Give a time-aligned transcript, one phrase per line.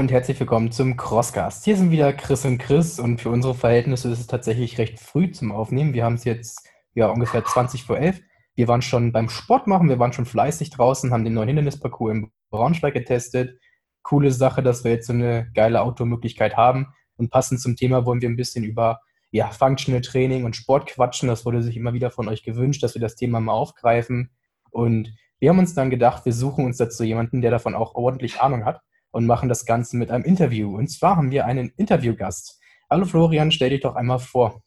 [0.00, 1.62] Und herzlich willkommen zum Crosscast.
[1.62, 5.30] Hier sind wieder Chris und Chris und für unsere Verhältnisse ist es tatsächlich recht früh
[5.30, 5.92] zum Aufnehmen.
[5.92, 8.18] Wir haben es jetzt ja ungefähr 20 vor 11.
[8.54, 12.12] Wir waren schon beim Sport machen, wir waren schon fleißig draußen, haben den neuen Hindernisparcours
[12.12, 13.60] im Braunschweig getestet.
[14.02, 16.94] Coole Sache, dass wir jetzt so eine geile Outdoor-Möglichkeit haben.
[17.16, 19.00] Und passend zum Thema wollen wir ein bisschen über
[19.32, 21.28] ja, Functional Training und Sport quatschen.
[21.28, 24.30] Das wurde sich immer wieder von euch gewünscht, dass wir das Thema mal aufgreifen.
[24.70, 28.40] Und wir haben uns dann gedacht, wir suchen uns dazu jemanden, der davon auch ordentlich
[28.40, 28.80] Ahnung hat
[29.10, 30.76] und machen das Ganze mit einem Interview.
[30.76, 32.60] Und zwar haben wir einen Interviewgast.
[32.88, 34.62] Hallo Florian, stell dich doch einmal vor.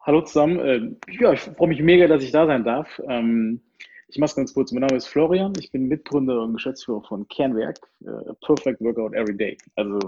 [0.00, 0.58] Hallo zusammen.
[0.58, 3.00] Äh, ja, ich freue mich mega, dass ich da sein darf.
[3.08, 3.62] Ähm,
[4.08, 4.72] ich mache es ganz kurz.
[4.72, 5.52] Mein Name ist Florian.
[5.58, 7.78] Ich bin Mitgründer und Geschäftsführer von Kernwerk.
[8.00, 9.56] Äh, Perfect Workout Every Day.
[9.76, 9.98] Also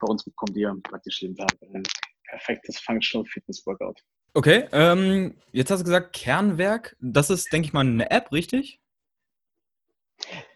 [0.00, 1.82] bei uns bekommt ihr praktisch jeden Tag ein
[2.28, 4.00] perfektes Functional Fitness Workout.
[4.34, 6.96] Okay, ähm, jetzt hast du gesagt Kernwerk.
[7.00, 8.80] Das ist, denke ich mal, eine App, richtig?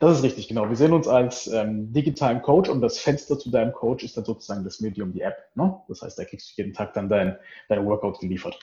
[0.00, 0.68] Das ist richtig, genau.
[0.68, 4.24] Wir sehen uns als ähm, digitalen Coach und das Fenster zu deinem Coach ist dann
[4.24, 5.36] sozusagen das Medium, die App.
[5.56, 5.76] Ne?
[5.88, 7.36] Das heißt, da kriegst du jeden Tag dann dein,
[7.68, 8.58] dein Workout geliefert.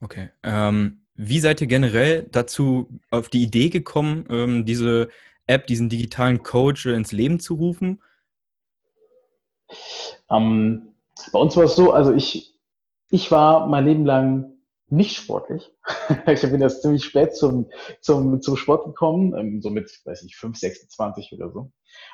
[0.00, 0.30] Okay.
[0.42, 5.08] Ähm, wie seid ihr generell dazu auf die Idee gekommen, ähm, diese
[5.46, 8.02] App, diesen digitalen Coach ins Leben zu rufen?
[10.30, 10.94] Ähm,
[11.32, 12.54] bei uns war es so, also ich,
[13.10, 14.53] ich war mein Leben lang
[14.88, 15.70] nicht sportlich.
[16.26, 20.36] ich bin erst ziemlich spät zum, zum, zum Sport gekommen, ähm, so mit, weiß ich,
[20.36, 21.72] 5, 26 oder so.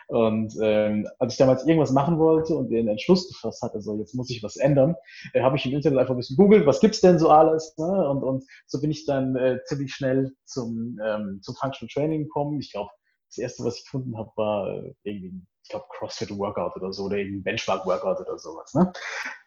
[0.08, 4.14] Und ähm, als ich damals irgendwas machen wollte und den Entschluss gefasst hatte, so jetzt
[4.14, 4.94] muss ich was ändern,
[5.32, 7.74] äh, habe ich im Internet einfach ein bisschen googelt, was gibt's denn so alles?
[7.78, 8.08] Ne?
[8.08, 12.60] Und, und so bin ich dann äh, ziemlich schnell zum, ähm, zum Functional Training gekommen.
[12.60, 12.90] Ich glaube,
[13.30, 17.04] das erste, was ich gefunden habe, war äh, irgendwie ich glaube, CrossFit Workout oder so
[17.04, 18.74] oder eben Benchmark Workout oder sowas.
[18.74, 18.92] Ne?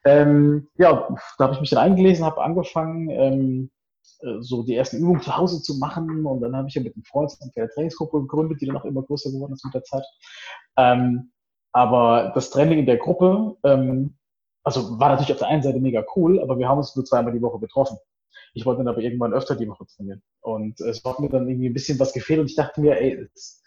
[0.06, 3.72] Ähm, ja, da habe ich mich dann eingelesen, habe angefangen, ähm,
[4.22, 6.96] äh, so die ersten Übungen zu Hause zu machen und dann habe ich ja mit
[6.96, 10.06] einem Freund eine Trainingsgruppe gegründet, die dann auch immer größer geworden ist mit der Zeit.
[10.78, 11.32] Ähm,
[11.74, 14.18] aber das Training in der Gruppe, ähm,
[14.64, 17.34] also war natürlich auf der einen Seite mega cool, aber wir haben uns nur zweimal
[17.34, 17.98] die Woche getroffen.
[18.54, 20.22] Ich wollte dann aber irgendwann öfter die Woche trainieren.
[20.42, 23.28] Und es hat mir dann irgendwie ein bisschen was gefehlt und ich dachte mir, ey,
[23.34, 23.62] das,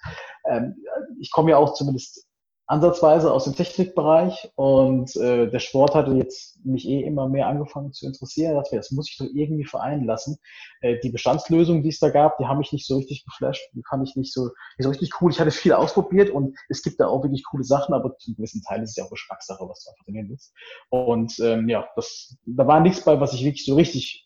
[0.49, 0.77] ähm,
[1.21, 2.27] ich komme ja auch zumindest
[2.69, 7.93] ansatzweise aus dem Technikbereich und äh, der Sport hatte jetzt mich eh immer mehr angefangen
[7.93, 8.55] zu interessieren.
[8.55, 10.39] Da dachte mir, das muss ich doch irgendwie vereinen lassen.
[10.81, 13.83] Äh, die Bestandslösungen, die es da gab, die haben mich nicht so richtig geflasht, die
[13.89, 14.47] fand ich nicht so,
[14.79, 15.31] nicht so richtig cool.
[15.31, 18.63] Ich hatte viel ausprobiert und es gibt da auch wirklich coole Sachen, aber zum gewissen
[18.63, 20.53] Teil ist es ja auch Geschmackssache, was du einfach drin willst.
[20.91, 24.26] Und ähm, ja, das, da war nichts bei, was ich wirklich so richtig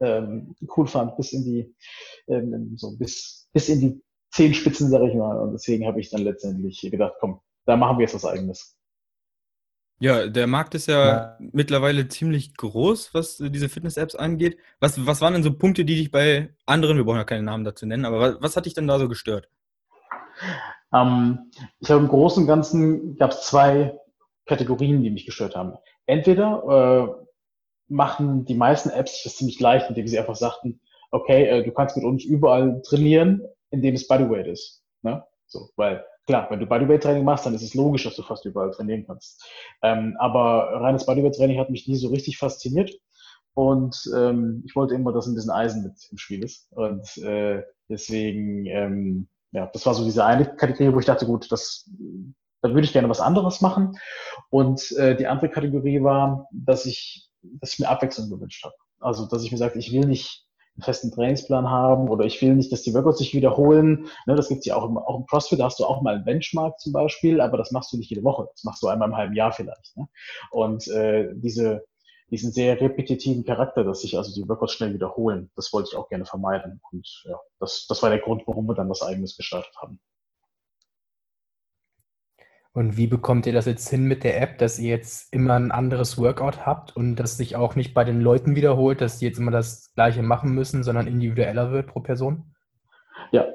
[0.00, 1.74] ähm, cool fand, bis in die,
[2.28, 5.38] ähm, so bis, bis in die Zehenspitzen, sag ich mal.
[5.38, 8.76] Und deswegen habe ich dann letztendlich gedacht, komm, da machen wir jetzt was eigenes.
[10.00, 11.38] Ja, der Markt ist ja, ja.
[11.38, 14.58] mittlerweile ziemlich groß, was diese Fitness-Apps angeht.
[14.80, 17.64] Was, was waren denn so Punkte, die dich bei anderen, wir brauchen ja keine Namen
[17.64, 19.48] dazu nennen, aber was, was hat dich denn da so gestört?
[20.92, 23.98] Ähm, ich habe im Großen und Ganzen gab es zwei
[24.46, 25.74] Kategorien, die mich gestört haben.
[26.06, 27.23] Entweder äh,
[27.88, 30.80] machen die meisten Apps das ziemlich leicht, indem sie einfach sagten,
[31.10, 34.82] okay, äh, du kannst mit uns überall trainieren, in dem es Bodyweight ist.
[35.02, 35.24] Ne?
[35.46, 38.70] So, weil klar, wenn du Bodyweight-Training machst, dann ist es logisch, dass du fast überall
[38.70, 39.44] trainieren kannst.
[39.82, 42.90] Ähm, aber reines Bodyweight-Training hat mich nie so richtig fasziniert.
[43.54, 46.66] Und ähm, ich wollte immer, dass ein bisschen Eisen mit im Spiel ist.
[46.72, 51.50] Und äh, deswegen, ähm, ja, das war so diese eine Kategorie, wo ich dachte, gut,
[51.52, 51.88] das,
[52.62, 53.96] da würde ich gerne was anderes machen.
[54.50, 57.30] Und äh, die andere Kategorie war, dass ich,
[57.60, 58.74] dass ich mir Abwechslung gewünscht habe.
[59.00, 60.44] Also, dass ich mir sagte, ich will nicht
[60.76, 64.08] einen festen Trainingsplan haben oder ich will nicht, dass die Workouts sich wiederholen.
[64.26, 66.24] Ne, das gibt's ja auch im, auch im CrossFit, da hast du auch mal einen
[66.24, 68.48] Benchmark zum Beispiel, aber das machst du nicht jede Woche.
[68.50, 69.96] Das machst du einmal im halben Jahr vielleicht.
[69.96, 70.08] Ne?
[70.50, 71.84] Und äh, diese,
[72.30, 76.08] diesen sehr repetitiven Charakter, dass sich also die Workouts schnell wiederholen, das wollte ich auch
[76.08, 76.80] gerne vermeiden.
[76.90, 80.00] Und ja, das, das war der Grund, warum wir dann was eigenes gestartet haben.
[82.74, 85.70] Und wie bekommt ihr das jetzt hin mit der App, dass ihr jetzt immer ein
[85.70, 89.38] anderes Workout habt und das sich auch nicht bei den Leuten wiederholt, dass die jetzt
[89.38, 92.52] immer das gleiche machen müssen, sondern individueller wird pro Person?
[93.30, 93.46] Ja,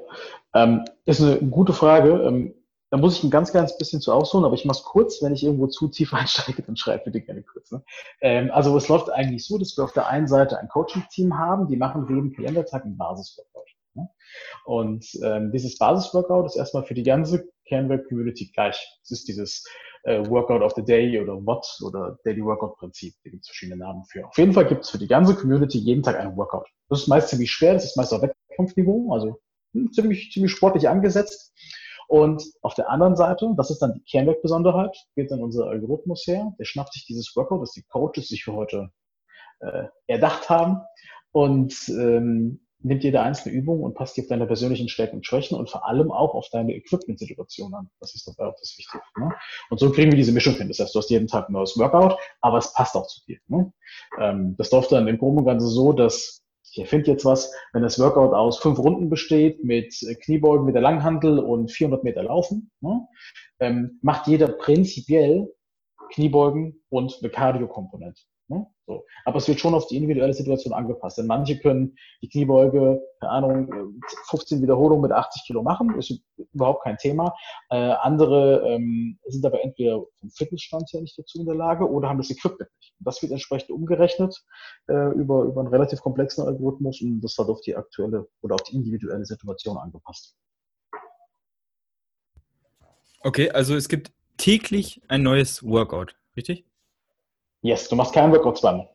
[0.54, 2.12] ähm, ist eine gute Frage.
[2.22, 2.54] Ähm,
[2.88, 5.22] da muss ich ein ganz, ganz bisschen zu ausholen, aber ich mache es kurz.
[5.22, 7.70] Wenn ich irgendwo zu tief einsteige, dann schreibt bitte gerne kurz.
[7.70, 7.82] Ne?
[8.22, 11.68] Ähm, also es läuft eigentlich so, dass wir auf der einen Seite ein Coaching-Team haben,
[11.68, 13.69] die machen jeden Kalendertag ein Basis-Workout.
[14.00, 14.08] Ne?
[14.64, 18.98] Und ähm, dieses Basis-Workout ist erstmal für die ganze Canva Community gleich.
[19.02, 19.64] Es ist dieses
[20.04, 23.14] äh, Workout of the Day oder What oder Daily Workout Prinzip.
[23.24, 24.26] Da gibt es verschiedene Namen für.
[24.26, 26.68] Auf jeden Fall gibt es für die ganze Community jeden Tag einen Workout.
[26.88, 29.40] Das ist meist ziemlich schwer, das ist meist auf Wettkampfniveau, also
[29.72, 31.54] hm, ziemlich, ziemlich sportlich angesetzt.
[32.08, 36.52] Und auf der anderen Seite, das ist dann die Canva-Besonderheit, geht dann unser Algorithmus her,
[36.58, 38.90] der schnappt sich dieses Workout, das die Coaches sich für heute
[39.60, 40.80] äh, erdacht haben
[41.30, 45.58] und ähm, nimmt jede einzelne Übung und passt die auf deine persönlichen Stärken und Schwächen
[45.58, 47.90] und vor allem auch auf deine Equipment-Situation an.
[48.00, 49.02] Das ist dabei auch das Wichtige.
[49.18, 49.32] Ne?
[49.68, 50.68] Und so kriegen wir diese Mischung hin.
[50.68, 53.38] Das heißt, du hast jeden Tag ein neues Workout, aber es passt auch zu dir.
[53.48, 53.72] Ne?
[54.18, 56.42] Ähm, das läuft dann im Groben und Ganzen so, dass
[56.72, 60.82] ich erfinde jetzt was, wenn das Workout aus fünf Runden besteht mit Kniebeugen mit der
[60.82, 63.06] Langhandel und 400 Meter Laufen, ne?
[63.58, 65.52] ähm, macht jeder prinzipiell
[66.12, 68.22] Kniebeugen und eine Cardio-Komponente.
[68.50, 68.66] Ne?
[68.84, 69.06] So.
[69.24, 71.18] Aber es wird schon auf die individuelle Situation angepasst.
[71.18, 76.20] Denn manche können die Kniebeuge, keine Ahnung, 15 Wiederholungen mit 80 Kilo machen, ist
[76.52, 77.32] überhaupt kein Thema.
[77.70, 82.08] Äh, andere ähm, sind aber entweder vom Fitnessstand her nicht dazu in der Lage oder
[82.08, 82.92] haben das Equipment nicht.
[82.98, 84.36] Das wird entsprechend umgerechnet
[84.88, 88.64] äh, über, über einen relativ komplexen Algorithmus und das wird auf die aktuelle oder auf
[88.64, 90.36] die individuelle Situation angepasst.
[93.22, 96.64] Okay, also es gibt täglich ein neues Workout, richtig?
[97.62, 98.88] Yes, du machst keinen Workout zweimal.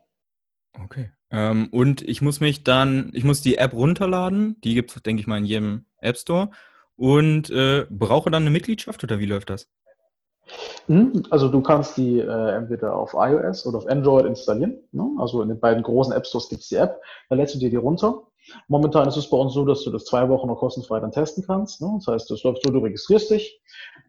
[0.83, 1.11] Okay.
[1.31, 4.59] Ähm, und ich muss mich dann, ich muss die App runterladen.
[4.63, 6.49] Die gibt es, denke ich mal, in jedem App Store.
[6.95, 9.69] Und äh, brauche dann eine Mitgliedschaft oder wie läuft das?
[10.87, 14.77] Hm, also du kannst die äh, entweder auf iOS oder auf Android installieren.
[14.91, 15.09] Ne?
[15.17, 17.01] Also in den beiden großen App Stores gibt es die App.
[17.29, 18.21] Da lädst du dir die runter.
[18.67, 21.43] Momentan ist es bei uns so, dass du das zwei Wochen noch kostenfrei dann testen
[21.45, 21.81] kannst.
[21.81, 21.91] Ne?
[21.97, 23.61] Das heißt, das läuft so, du registrierst dich,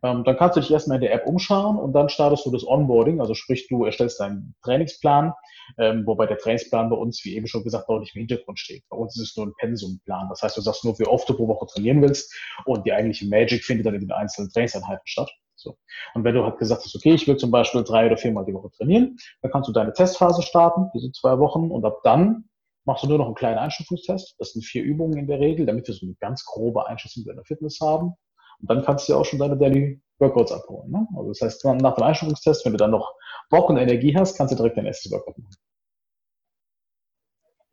[0.03, 2.67] ähm, dann kannst du dich erstmal in der App umschauen und dann startest du das
[2.67, 5.33] Onboarding, also sprich, du erstellst deinen Trainingsplan,
[5.79, 8.85] ähm, wobei der Trainingsplan bei uns, wie eben schon gesagt, deutlich im Hintergrund steht.
[8.89, 10.29] Bei uns ist es nur ein Pensumplan.
[10.29, 12.35] Das heißt, du sagst nur, wie oft du pro Woche trainieren willst
[12.65, 15.31] und die eigentliche Magic findet dann in den einzelnen Trainingseinheiten statt.
[15.57, 15.79] So.
[16.15, 18.55] Und wenn du halt gesagt hast, okay, ich will zum Beispiel drei oder viermal die
[18.55, 22.45] Woche trainieren, dann kannst du deine Testphase starten, diese zwei Wochen, und ab dann
[22.87, 24.37] machst du nur noch einen kleinen Einstufungstest.
[24.39, 27.45] Das sind vier Übungen in der Regel, damit wir so eine ganz grobe Einschätzung deiner
[27.45, 28.15] Fitness haben.
[28.61, 30.91] Und dann kannst du ja auch schon deine Daily Workouts abholen.
[30.91, 31.07] Ne?
[31.17, 33.13] Also das heißt, nach dem Einstufungstest, wenn du dann noch
[33.51, 35.57] Bock und Energie hast, kannst du direkt dein erstes Workout machen.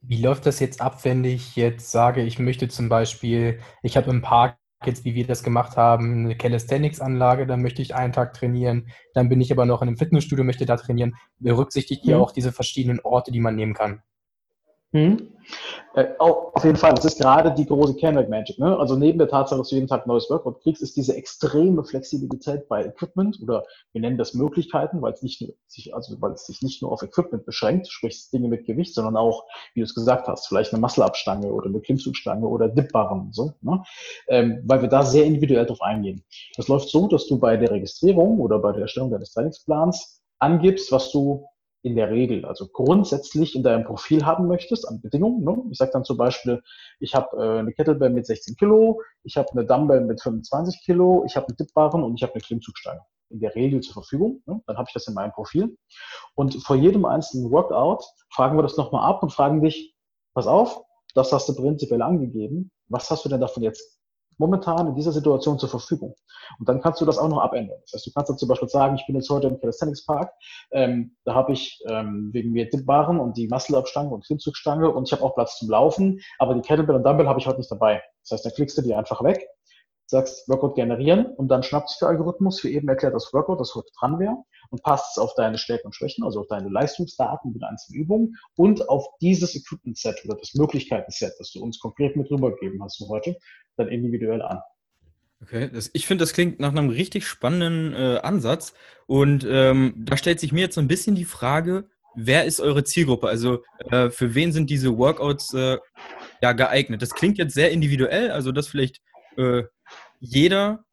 [0.01, 4.09] Wie läuft das jetzt ab, wenn ich jetzt sage, ich möchte zum Beispiel, ich habe
[4.09, 8.33] im Park jetzt, wie wir das gemacht haben, eine Calisthenics-Anlage, dann möchte ich einen Tag
[8.33, 11.15] trainieren, dann bin ich aber noch in einem Fitnessstudio, möchte da trainieren.
[11.39, 12.23] Berücksichtigt ihr mhm.
[12.23, 14.03] auch diese verschiedenen Orte, die man nehmen kann?
[14.93, 15.29] Hm.
[15.95, 18.57] Äh, auf jeden Fall, das ist gerade die große Canvac Magic.
[18.57, 18.77] Ne?
[18.77, 21.83] Also neben der Tatsache, dass du jeden Tag ein neues Workout kriegst, ist diese extreme
[21.83, 26.31] Flexibilität bei Equipment oder wir nennen das Möglichkeiten, weil es nicht nur sich, also weil
[26.31, 29.43] es sich nicht nur auf Equipment beschränkt, sprich Dinge mit Gewicht, sondern auch,
[29.73, 33.83] wie du es gesagt hast, vielleicht eine Muscle-Up-Stange oder eine Klimmzugstange oder Dip-Barren, so, ne?
[34.29, 36.23] ähm, weil wir da sehr individuell drauf eingehen.
[36.55, 40.91] Das läuft so, dass du bei der Registrierung oder bei der Erstellung deines Trainingsplans angibst,
[40.91, 41.45] was du
[41.83, 45.43] in der Regel, also grundsätzlich in deinem Profil haben möchtest an Bedingungen.
[45.43, 45.63] Ne?
[45.69, 46.63] Ich sage dann zum Beispiel,
[46.99, 51.23] ich habe äh, eine Kettlebell mit 16 Kilo, ich habe eine Dumbbell mit 25 Kilo,
[51.27, 54.41] ich habe eine Dipbarren und ich habe eine Klimmzugstange in der Regel zur Verfügung.
[54.45, 54.61] Ne?
[54.65, 55.77] Dann habe ich das in meinem Profil.
[56.35, 59.93] Und vor jedem einzelnen Workout fragen wir das nochmal ab und fragen dich,
[60.33, 60.81] pass auf,
[61.15, 62.71] das hast du prinzipiell angegeben.
[62.87, 63.99] Was hast du denn davon jetzt
[64.43, 66.15] momentan in dieser Situation zur Verfügung.
[66.59, 67.77] Und dann kannst du das auch noch abändern.
[67.83, 70.31] Das heißt, du kannst dann zum Beispiel sagen, ich bin jetzt heute im Calisthenics Park,
[70.71, 75.13] ähm, da habe ich ähm, wegen mir Dipbaren und die Muscle-Up-Stange und Klimmzugstange und ich
[75.13, 78.01] habe auch Platz zum Laufen, aber die Kettlebell und Dumbbell habe ich heute nicht dabei.
[78.23, 79.47] Das heißt, dann klickst du die einfach weg
[80.13, 83.73] sagst Workout generieren und dann schnappt sich der Algorithmus für eben erklärt das Workout, das
[83.75, 84.37] heute dran wäre
[84.69, 88.35] und passt es auf deine Stärken und Schwächen, also auf deine Leistungsdaten mit einzelnen Übungen
[88.55, 93.07] und auf dieses Equipment-Set oder das Möglichkeiten-Set, das du uns konkret mit rübergegeben hast für
[93.07, 93.35] heute,
[93.75, 94.59] dann individuell an.
[95.41, 98.73] Okay, das, ich finde, das klingt nach einem richtig spannenden äh, Ansatz.
[99.07, 102.85] Und ähm, da stellt sich mir jetzt so ein bisschen die Frage, wer ist eure
[102.85, 103.27] Zielgruppe?
[103.27, 105.79] Also äh, für wen sind diese Workouts äh,
[106.41, 107.01] ja geeignet?
[107.01, 109.01] Das klingt jetzt sehr individuell, also dass vielleicht
[109.37, 109.63] äh,
[110.23, 110.85] jeder,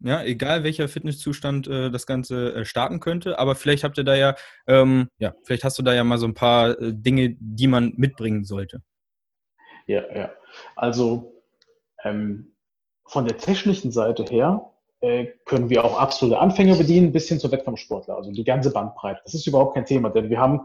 [0.00, 4.14] ja, egal welcher Fitnesszustand äh, das Ganze äh, starten könnte, aber vielleicht habt ihr da
[4.14, 4.34] ja,
[4.66, 7.92] ähm, ja, vielleicht hast du da ja mal so ein paar äh, Dinge, die man
[7.96, 8.82] mitbringen sollte.
[9.86, 10.32] Ja, ja.
[10.74, 11.42] Also
[12.02, 12.54] ähm,
[13.04, 14.72] von der technischen Seite her
[15.44, 19.20] können wir auch absolute Anfänger bedienen, bis hin zur Wettkampfsportler, also die ganze Bandbreite.
[19.24, 20.62] Das ist überhaupt kein Thema, denn wir haben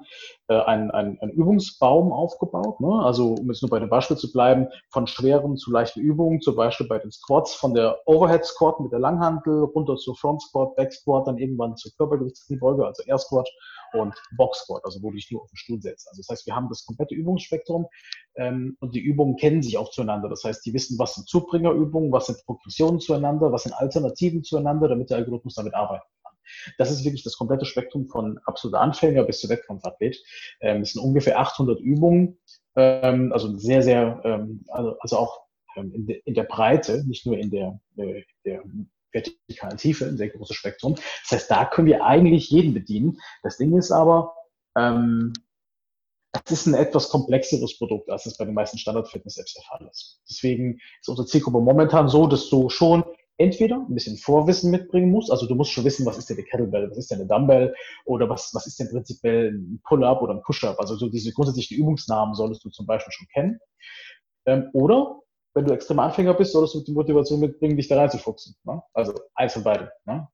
[0.47, 2.79] äh, einen, einen, einen Übungsbaum aufgebaut.
[2.79, 3.01] Ne?
[3.03, 6.55] Also um jetzt nur bei dem Beispiel zu bleiben, von schweren zu leichten Übungen, zum
[6.55, 10.75] Beispiel bei den Squats, von der Overhead Squat mit der Langhantel runter zur Front Squat,
[10.75, 13.47] Back Squat, dann irgendwann zur Körpergewichtskniebeuge, also Air Squat
[13.93, 16.07] und Box Squat, also wo du dich nur auf den Stuhl setzt.
[16.09, 17.87] Also das heißt, wir haben das komplette Übungsspektrum
[18.35, 20.29] ähm, und die Übungen kennen sich auch zueinander.
[20.29, 24.87] Das heißt, die wissen, was sind Zubringerübungen, was sind Progressionen zueinander, was sind Alternativen zueinander,
[24.87, 26.33] damit der Algorithmus damit arbeiten kann.
[26.77, 30.17] Das ist wirklich das komplette Spektrum von absoluter Anfänger bis zu Wettkampfathlet.
[30.61, 32.39] Ähm, es sind ungefähr 800 Übungen,
[32.75, 35.43] ähm, also sehr, sehr, ähm, also, also auch
[35.75, 38.63] ähm, in, in, der Breite, nicht nur in der, äh, der
[39.13, 40.95] vertikalen Tiefe, ein sehr großes Spektrum.
[40.95, 43.19] Das heißt, da können wir eigentlich jeden bedienen.
[43.43, 44.33] Das Ding ist aber,
[44.77, 45.33] ähm,
[46.45, 50.19] es ist ein etwas komplexeres Produkt, als es bei den meisten Standard-Fitness-Apps der Fall ist.
[50.27, 53.03] Deswegen ist unsere Zielgruppe momentan so, dass du schon
[53.37, 56.45] entweder ein bisschen Vorwissen mitbringen musst, also du musst schon wissen, was ist denn eine
[56.45, 60.35] Kettlebell, was ist denn eine Dumbbell oder was, was ist denn prinzipiell ein Pull-up oder
[60.35, 63.59] ein Push-up, also so diese grundsätzlichen Übungsnamen solltest du zum Beispiel schon kennen.
[64.45, 65.22] Ähm, oder
[65.53, 68.55] wenn du extrem Anfänger bist, solltest du die Motivation mitbringen, dich da reinzufuchsen.
[68.63, 68.81] Ne?
[68.93, 69.87] Also eins von beiden.
[70.05, 70.27] Ne?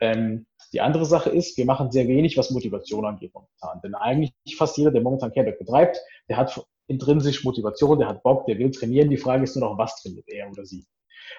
[0.00, 3.80] Ähm, die andere Sache ist, wir machen sehr wenig, was Motivation angeht momentan.
[3.82, 5.98] Denn eigentlich fast jeder, der momentan Careback betreibt,
[6.28, 9.10] der hat intrinsisch Motivation, der hat Bock, der will trainieren.
[9.10, 10.86] Die Frage ist nur noch, was trainiert er oder sie.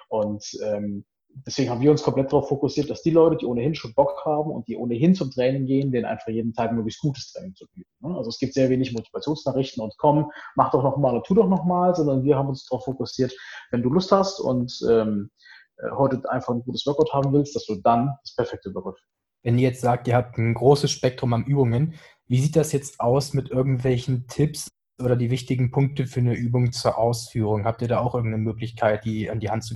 [0.09, 1.05] Und ähm,
[1.45, 4.51] deswegen haben wir uns komplett darauf fokussiert, dass die Leute, die ohnehin schon Bock haben
[4.51, 7.89] und die ohnehin zum Training gehen, denen einfach jeden Tag möglichst gutes Training zu bieten.
[8.01, 8.15] Ne?
[8.15, 11.95] Also es gibt sehr wenig Motivationsnachrichten und komm, mach doch nochmal und tu doch nochmal,
[11.95, 13.33] sondern wir haben uns darauf fokussiert,
[13.71, 15.29] wenn du Lust hast und ähm,
[15.77, 18.99] äh, heute einfach ein gutes Workout haben willst, dass du dann das perfekte Workout
[19.43, 21.95] Wenn ihr jetzt sagt, ihr habt ein großes Spektrum an Übungen,
[22.27, 24.67] wie sieht das jetzt aus mit irgendwelchen Tipps
[25.01, 27.63] oder die wichtigen Punkte für eine Übung zur Ausführung?
[27.63, 29.75] Habt ihr da auch irgendeine Möglichkeit, die an die Hand zu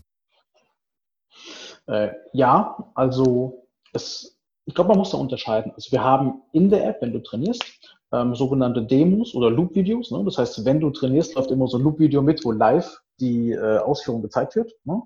[1.87, 5.71] äh, ja, also es, ich glaube, man muss da unterscheiden.
[5.75, 7.63] Also wir haben in der App, wenn du trainierst,
[8.13, 10.11] ähm, sogenannte Demos oder Loop-Videos.
[10.11, 10.23] Ne?
[10.25, 13.77] Das heißt, wenn du trainierst, läuft immer so ein Loop-Video mit, wo live die äh,
[13.77, 14.71] Ausführung gezeigt wird.
[14.83, 15.01] Ne?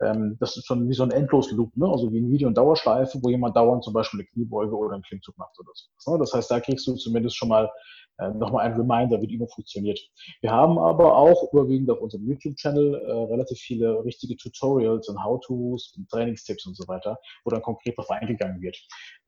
[0.00, 1.86] Ähm, das ist schon wie so ein Endlos-Loop, ne?
[1.88, 5.02] also wie ein Video in Dauerschleife, wo jemand dauernd zum Beispiel eine Kniebeuge oder einen
[5.02, 6.12] Klimmzug macht oder so.
[6.12, 6.18] Ne?
[6.18, 7.70] Das heißt, da kriegst du zumindest schon mal
[8.30, 9.98] nochmal ein Reminder, wie die Übung funktioniert.
[10.40, 15.94] Wir haben aber auch überwiegend auf unserem YouTube-Channel äh, relativ viele richtige Tutorials und How-Tos
[15.96, 18.78] und Trainingstipps und so weiter, wo dann konkret darauf eingegangen wird.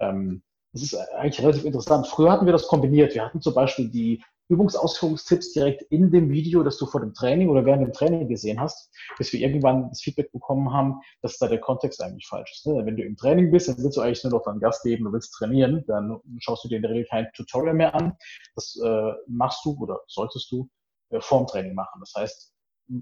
[0.00, 2.06] Ähm, das ist eigentlich relativ interessant.
[2.06, 3.14] Früher hatten wir das kombiniert.
[3.14, 7.48] Wir hatten zum Beispiel die Übungsausführungstipps direkt in dem Video, das du vor dem Training
[7.48, 11.48] oder während dem Training gesehen hast, bis wir irgendwann das Feedback bekommen haben, dass da
[11.48, 12.66] der Kontext eigentlich falsch ist.
[12.66, 12.84] Ne?
[12.84, 15.12] Wenn du im Training bist, dann willst du eigentlich nur noch deinen Gast geben, du
[15.12, 18.16] willst trainieren, dann schaust du dir in der Regel kein Tutorial mehr an.
[18.54, 20.68] Das äh, machst du oder solltest du
[21.10, 22.00] äh, vorm Training machen.
[22.00, 22.52] Das heißt,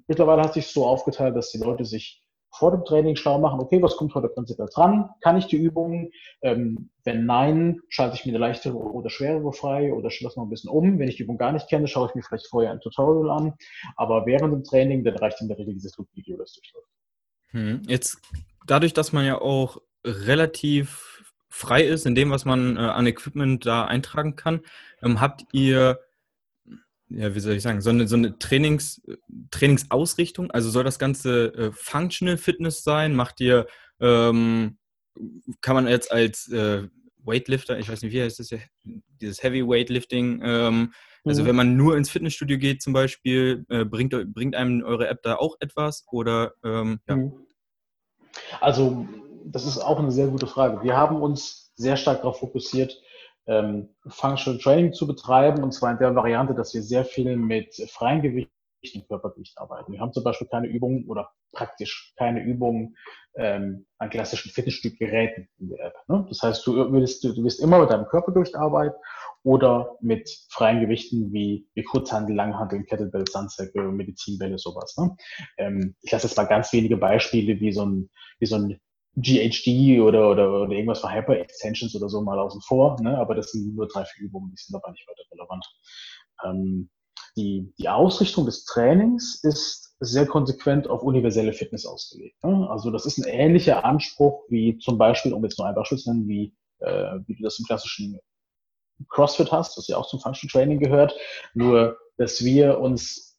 [0.07, 2.20] mittlerweile hat sich so aufgeteilt, dass die Leute sich
[2.53, 5.09] vor dem Training schlau machen, okay, was kommt heute prinzipiell dran?
[5.21, 6.11] Kann ich die Übungen?
[6.43, 10.51] Ähm, wenn nein, schalte ich mir eine leichtere oder schwerere frei oder das noch ein
[10.51, 10.99] bisschen um.
[10.99, 13.55] Wenn ich die Übung gar nicht kenne, schaue ich mir vielleicht vorher ein Tutorial an.
[13.97, 16.89] Aber während dem Training, dann reicht in der Regel dieses Loop-Video, das durchläuft.
[17.51, 17.83] Hm.
[17.87, 18.19] Jetzt,
[18.67, 23.65] dadurch, dass man ja auch relativ frei ist in dem, was man äh, an Equipment
[23.65, 24.61] da eintragen kann,
[25.03, 26.01] ähm, habt ihr
[27.11, 29.03] ja, wie soll ich sagen, so eine, so eine Trainings,
[29.51, 30.51] Trainingsausrichtung?
[30.51, 33.15] Also soll das Ganze äh, Functional Fitness sein?
[33.15, 33.67] Macht ihr,
[34.01, 34.79] ähm,
[35.61, 36.89] kann man jetzt als äh,
[37.19, 38.55] Weightlifter, ich weiß nicht, wie heißt das,
[39.21, 40.93] dieses Heavy Weightlifting, ähm,
[41.25, 41.47] also mhm.
[41.49, 45.37] wenn man nur ins Fitnessstudio geht zum Beispiel, äh, bringt, bringt einem eure App da
[45.37, 46.05] auch etwas?
[46.11, 47.17] Oder ähm, ja.
[47.17, 47.47] Mhm.
[48.61, 49.07] Also
[49.45, 50.83] das ist auch eine sehr gute Frage.
[50.83, 53.01] Wir haben uns sehr stark darauf fokussiert,
[53.47, 57.75] ähm, Functional Training zu betreiben, und zwar in der Variante, dass wir sehr viel mit
[57.91, 58.53] freien Gewichten
[58.95, 59.93] und Körpergewicht arbeiten.
[59.93, 62.97] Wir haben zum Beispiel keine Übungen oder praktisch keine Übungen
[63.37, 65.95] ähm, an klassischen Fitnessstückgeräten in der App.
[66.09, 66.25] Ne?
[66.29, 68.97] Das heißt, du willst, du, wirst immer mit deinem Körpergewicht arbeiten
[69.43, 74.97] oder mit freien Gewichten wie, wie Kurzhandel, Langhandel, Kettlebell, Sandsäcke, Medizinbälle, sowas.
[74.97, 75.17] Ne?
[75.59, 78.81] Ähm, ich lasse jetzt mal ganz wenige Beispiele wie so ein, wie so ein
[79.17, 83.19] GHD oder, oder, oder irgendwas für Hyper-Extensions oder so mal außen vor, ne?
[83.19, 85.67] aber das sind nur drei, vier Übungen, die sind aber nicht weiter relevant.
[86.45, 86.91] Ähm,
[87.37, 92.43] die, die Ausrichtung des Trainings ist sehr konsequent auf universelle Fitness ausgelegt.
[92.43, 92.69] Ne?
[92.71, 96.13] Also das ist ein ähnlicher Anspruch wie zum Beispiel, um jetzt nur ein Beispiel zu
[96.13, 98.19] nennen, wie, äh, wie du das im klassischen
[99.09, 101.15] CrossFit hast, das ja auch zum Function Training gehört,
[101.55, 103.39] nur dass wir uns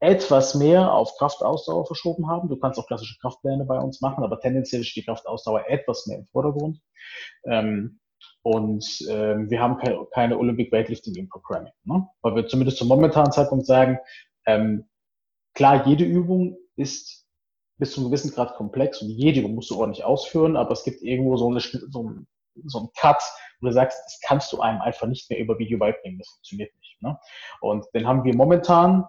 [0.00, 2.48] etwas mehr auf Kraftausdauer verschoben haben.
[2.48, 6.18] Du kannst auch klassische Kraftpläne bei uns machen, aber tendenziell steht die Kraftausdauer etwas mehr
[6.18, 6.80] im Vordergrund.
[7.44, 8.00] Ähm,
[8.42, 12.08] und ähm, wir haben keine, keine Olympic Weightlifting im Programming, ne?
[12.22, 13.98] weil wir zumindest zum momentanen Zeitpunkt sagen,
[14.46, 14.88] ähm,
[15.54, 17.26] klar, jede Übung ist
[17.78, 20.84] bis zu einem gewissen Grad komplex und jede Übung musst du ordentlich ausführen, aber es
[20.84, 22.26] gibt irgendwo so, eine, so, ein,
[22.64, 23.22] so einen Cut,
[23.60, 26.74] wo du sagst, das kannst du einem einfach nicht mehr über Video beibringen, das funktioniert
[26.76, 27.02] nicht.
[27.02, 27.18] Ne?
[27.60, 29.04] Und den haben wir momentan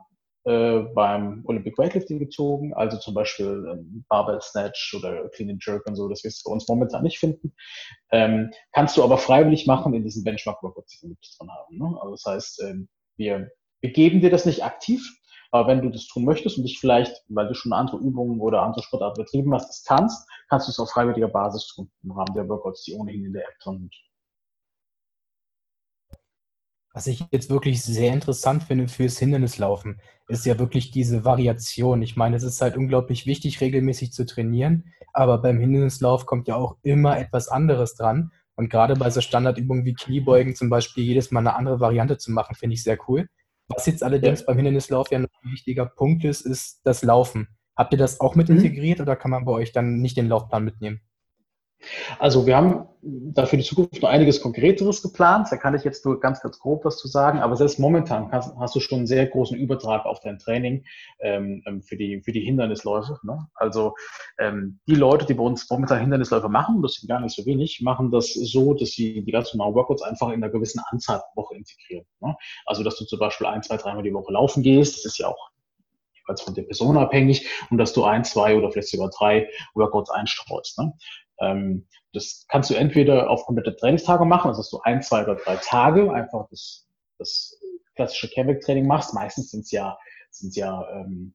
[0.45, 5.85] äh, beim Olympic Weightlifting gezogen, also zum Beispiel ähm, Barbell Snatch oder Clean and Jerk
[5.85, 7.53] und so, das wirst du bei uns momentan nicht finden.
[8.11, 11.77] Ähm, kannst du aber freiwillig machen in diesen Benchmark-Workouts, die wir drin haben.
[11.77, 12.01] Ne?
[12.01, 15.07] Also das heißt, ähm, wir, wir geben dir das nicht aktiv,
[15.51, 18.63] aber wenn du das tun möchtest und dich vielleicht, weil du schon andere Übungen oder
[18.63, 22.33] andere Sportarten betrieben hast, das kannst, kannst du es auf freiwilliger Basis tun im Rahmen
[22.33, 24.10] der Workouts, die ohnehin in der App drin sind.
[26.93, 32.01] Was ich jetzt wirklich sehr interessant finde fürs Hindernislaufen, ist ja wirklich diese Variation.
[32.01, 36.55] Ich meine, es ist halt unglaublich wichtig, regelmäßig zu trainieren, aber beim Hindernislauf kommt ja
[36.55, 41.31] auch immer etwas anderes dran, Und gerade bei so Standardübungen wie Kniebeugen zum Beispiel jedes
[41.31, 43.27] Mal eine andere Variante zu machen, finde ich sehr cool.
[43.69, 44.47] Was jetzt allerdings ja.
[44.47, 47.47] beim Hindernislauf ja noch ein wichtiger Punkt ist, ist das Laufen.
[47.75, 48.57] Habt ihr das auch mit mhm.
[48.57, 51.01] integriert oder kann man bei euch dann nicht den Laufplan mitnehmen?
[52.19, 55.47] Also wir haben da für die Zukunft noch einiges Konkreteres geplant.
[55.49, 57.39] Da kann ich jetzt nur ganz, ganz grob was zu sagen.
[57.39, 60.85] Aber selbst momentan hast, hast du schon einen sehr großen Übertrag auf dein Training
[61.19, 63.17] ähm, ähm, für, die, für die Hindernisläufe.
[63.23, 63.47] Ne?
[63.55, 63.95] Also
[64.37, 67.81] ähm, die Leute, die bei uns momentan Hindernisläufe machen, das sind gar nicht so wenig,
[67.81, 71.43] machen das so, dass sie die ganz normalen Workouts einfach in einer gewissen Anzahl pro
[71.43, 72.05] Woche integrieren.
[72.19, 72.35] Ne?
[72.65, 74.97] Also dass du zum Beispiel ein, zwei, dreimal die Woche laufen gehst.
[74.97, 75.51] Das ist ja auch
[76.39, 80.79] von der Person abhängig und dass du ein, zwei oder vielleicht sogar drei Workouts einstreust.
[80.79, 80.93] Ne?
[81.41, 85.35] Ähm, das kannst du entweder auf komplette Trainingstage machen, also dass du ein, zwei oder
[85.35, 87.59] drei Tage einfach das, das
[87.95, 89.13] klassische Chemic-Training machst.
[89.13, 89.97] Meistens sind es ja,
[90.29, 91.33] sind's ja ähm,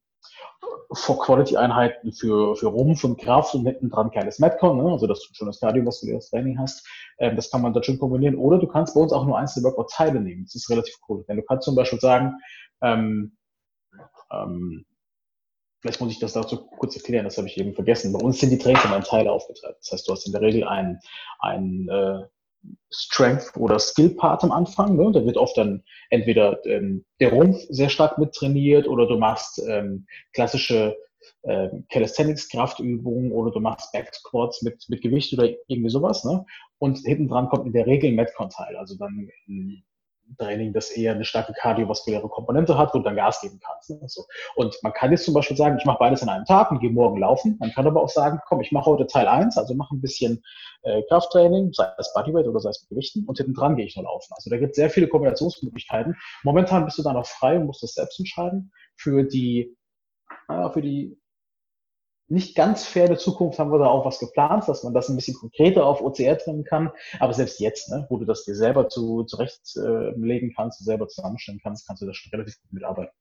[0.92, 4.90] For-Quality-Einheiten für, für Rumpf und Kraft und hinten dran kleines Metcon, ne?
[4.90, 6.86] also dass du schon das kardiovaskuläres Training hast.
[7.18, 8.36] Ähm, das kann man dann schon kombinieren.
[8.36, 10.44] Oder du kannst bei uns auch nur einzelne Workout-Teile nehmen.
[10.44, 11.24] Das ist relativ cool.
[11.28, 12.34] Denn du kannst zum Beispiel sagen,
[12.82, 13.36] ähm,
[14.30, 14.84] ähm,
[15.86, 18.12] Vielleicht muss ich das dazu kurz erklären, das habe ich eben vergessen.
[18.12, 19.76] Bei uns sind die Trainings in Teile aufgeteilt.
[19.78, 20.98] Das heißt, du hast in der Regel einen,
[21.38, 22.24] einen äh,
[22.90, 24.96] Strength- oder Skill-Part am Anfang.
[24.96, 25.12] Ne?
[25.12, 30.08] Da wird oft dann entweder ähm, der Rumpf sehr stark mittrainiert oder du machst ähm,
[30.32, 30.96] klassische
[31.42, 36.24] äh, Calisthenics-Kraftübungen oder du machst Back-Squats mit, mit Gewicht oder irgendwie sowas.
[36.24, 36.44] Ne?
[36.78, 39.84] Und hinten dran kommt in der Regel ein Metcon-Teil, also dann ein
[40.38, 43.90] Training, das eher eine starke kardiovaskuläre Komponente hat, wo du dann Gas geben kannst.
[43.90, 44.00] Ne?
[44.06, 44.24] So.
[44.54, 46.90] Und man kann jetzt zum Beispiel sagen, ich mache beides an einem Tag und gehe
[46.90, 47.56] morgen laufen.
[47.60, 50.42] Man kann aber auch sagen, komm, ich mache heute Teil 1, also mache ein bisschen
[50.82, 53.96] äh, Krafttraining, sei es Bodyweight oder sei es mit Gewichten und hinten dran gehe ich
[53.96, 54.32] nur laufen.
[54.34, 56.16] Also da gibt es sehr viele Kombinationsmöglichkeiten.
[56.42, 58.72] Momentan bist du da noch frei und musst das selbst entscheiden.
[58.96, 59.76] Für die,
[60.48, 61.18] naja, für die
[62.28, 65.36] nicht ganz ferne Zukunft haben wir da auch was geplant, dass man das ein bisschen
[65.36, 66.90] konkreter auf OCR trennen kann.
[67.20, 71.60] Aber selbst jetzt, ne, wo du das dir selber zu, zurechtlegen äh, kannst, selber zusammenstellen
[71.62, 73.12] kannst, kannst du das schon relativ gut mitarbeiten.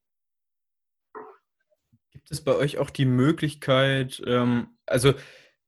[2.12, 5.13] Gibt es bei euch auch die Möglichkeit, ähm, also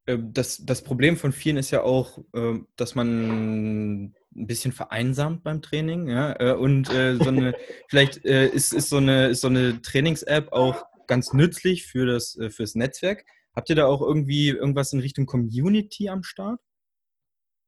[0.07, 4.15] äh, das, das Problem von vielen ist ja auch, äh, dass man ein
[4.47, 7.53] bisschen vereinsamt beim Training, ja, äh, und äh, so eine,
[7.89, 12.37] vielleicht äh, ist, ist so eine, ist so eine Trainings-App auch ganz nützlich für das
[12.37, 13.25] äh, fürs Netzwerk.
[13.55, 16.61] Habt ihr da auch irgendwie irgendwas in Richtung Community am Start?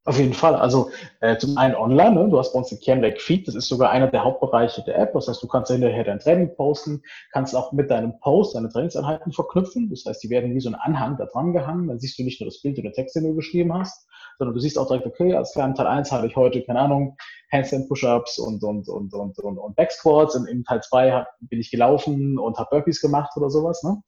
[0.06, 0.54] Auf jeden Fall.
[0.54, 2.30] Also äh, zum einen online, ne?
[2.30, 5.12] du hast bei uns den CamLake Feed, das ist sogar einer der Hauptbereiche der App.
[5.12, 9.30] Das heißt, du kannst hinterher dein Training posten, kannst auch mit deinem Post deine Trainingseinheiten
[9.32, 9.90] verknüpfen.
[9.90, 11.88] Das heißt, die werden wie so ein Anhang da dran gehangen.
[11.88, 14.08] Dann siehst du nicht nur das Bild den Text, den du geschrieben hast,
[14.38, 17.18] sondern du siehst auch direkt, okay, als kleinen Teil 1 habe ich heute, keine Ahnung,
[17.52, 21.70] Handstand Push-Ups und, und, und, und, und, und Backsquats und im Teil 2 bin ich
[21.70, 23.82] gelaufen und habe Burpees gemacht oder sowas.
[23.82, 24.02] Ne?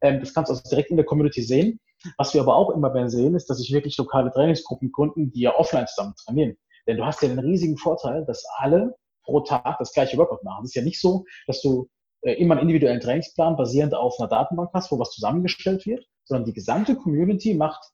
[0.00, 1.78] Ähm, das kannst du also direkt in der Community sehen.
[2.18, 5.40] Was wir aber auch immer mehr sehen, ist, dass sich wirklich lokale Trainingsgruppen gründen, die
[5.40, 6.56] ja offline zusammen trainieren.
[6.86, 10.64] Denn du hast ja den riesigen Vorteil, dass alle pro Tag das gleiche Workout machen.
[10.64, 11.88] Es ist ja nicht so, dass du
[12.22, 16.44] äh, immer einen individuellen Trainingsplan basierend auf einer Datenbank hast, wo was zusammengestellt wird, sondern
[16.44, 17.84] die gesamte Community macht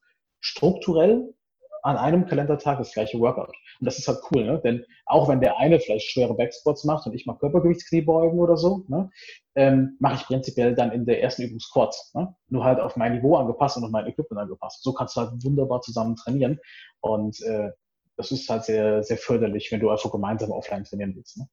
[0.40, 1.34] strukturell
[1.82, 3.48] an einem Kalendertag das gleiche Workout.
[3.80, 4.60] Und das ist halt cool, ne?
[4.62, 8.84] denn auch wenn der eine vielleicht schwere Backsquats macht und ich mal Körpergewichtskniebeugen oder so,
[8.88, 9.10] ne?
[9.56, 12.12] ähm, mache ich prinzipiell dann in der ersten Übung Squats.
[12.14, 12.34] Ne?
[12.48, 14.82] Nur halt auf mein Niveau angepasst und auf mein Equipment angepasst.
[14.82, 16.60] So kannst du halt wunderbar zusammen trainieren
[17.00, 17.70] und äh,
[18.16, 21.38] das ist halt sehr, sehr förderlich, wenn du einfach gemeinsam offline trainieren willst.
[21.38, 21.48] Ne?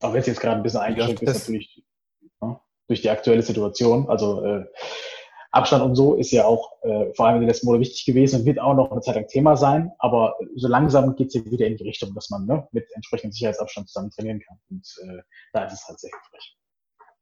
[0.00, 1.84] Auch wenn es jetzt gerade ein bisschen eingeschränkt ja, ist, natürlich
[2.40, 2.58] ne?
[2.88, 4.08] durch die aktuelle Situation.
[4.08, 4.64] Also äh,
[5.54, 8.40] Abstand und so ist ja auch äh, vor allem in den letzten Monaten wichtig gewesen
[8.40, 9.92] und wird auch noch eine Zeit lang Thema sein.
[9.98, 13.32] Aber so langsam geht es ja wieder in die Richtung, dass man ne, mit entsprechendem
[13.32, 14.58] Sicherheitsabstand zusammen trainieren kann.
[14.70, 16.56] Und äh, da ist es halt sehr hilfreich.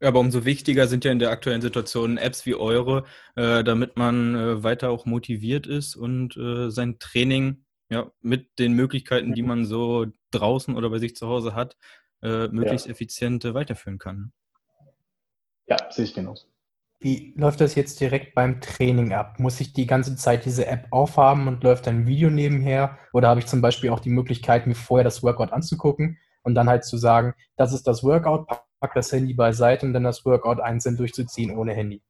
[0.00, 3.04] Ja, aber umso wichtiger sind ja in der aktuellen Situation Apps wie eure,
[3.36, 8.72] äh, damit man äh, weiter auch motiviert ist und äh, sein Training ja, mit den
[8.72, 11.76] Möglichkeiten, die man so draußen oder bei sich zu Hause hat,
[12.22, 12.92] äh, möglichst ja.
[12.92, 14.32] effizient weiterführen kann.
[15.66, 16.51] Ja, sehe ich genauso.
[17.02, 19.40] Wie läuft das jetzt direkt beim Training ab?
[19.40, 22.96] Muss ich die ganze Zeit diese App aufhaben und läuft ein Video nebenher?
[23.12, 26.68] Oder habe ich zum Beispiel auch die Möglichkeit, mir vorher das Workout anzugucken und dann
[26.68, 30.60] halt zu sagen, das ist das Workout, pack das Handy beiseite und dann das Workout
[30.60, 32.00] einzeln durchzuziehen ohne Handy?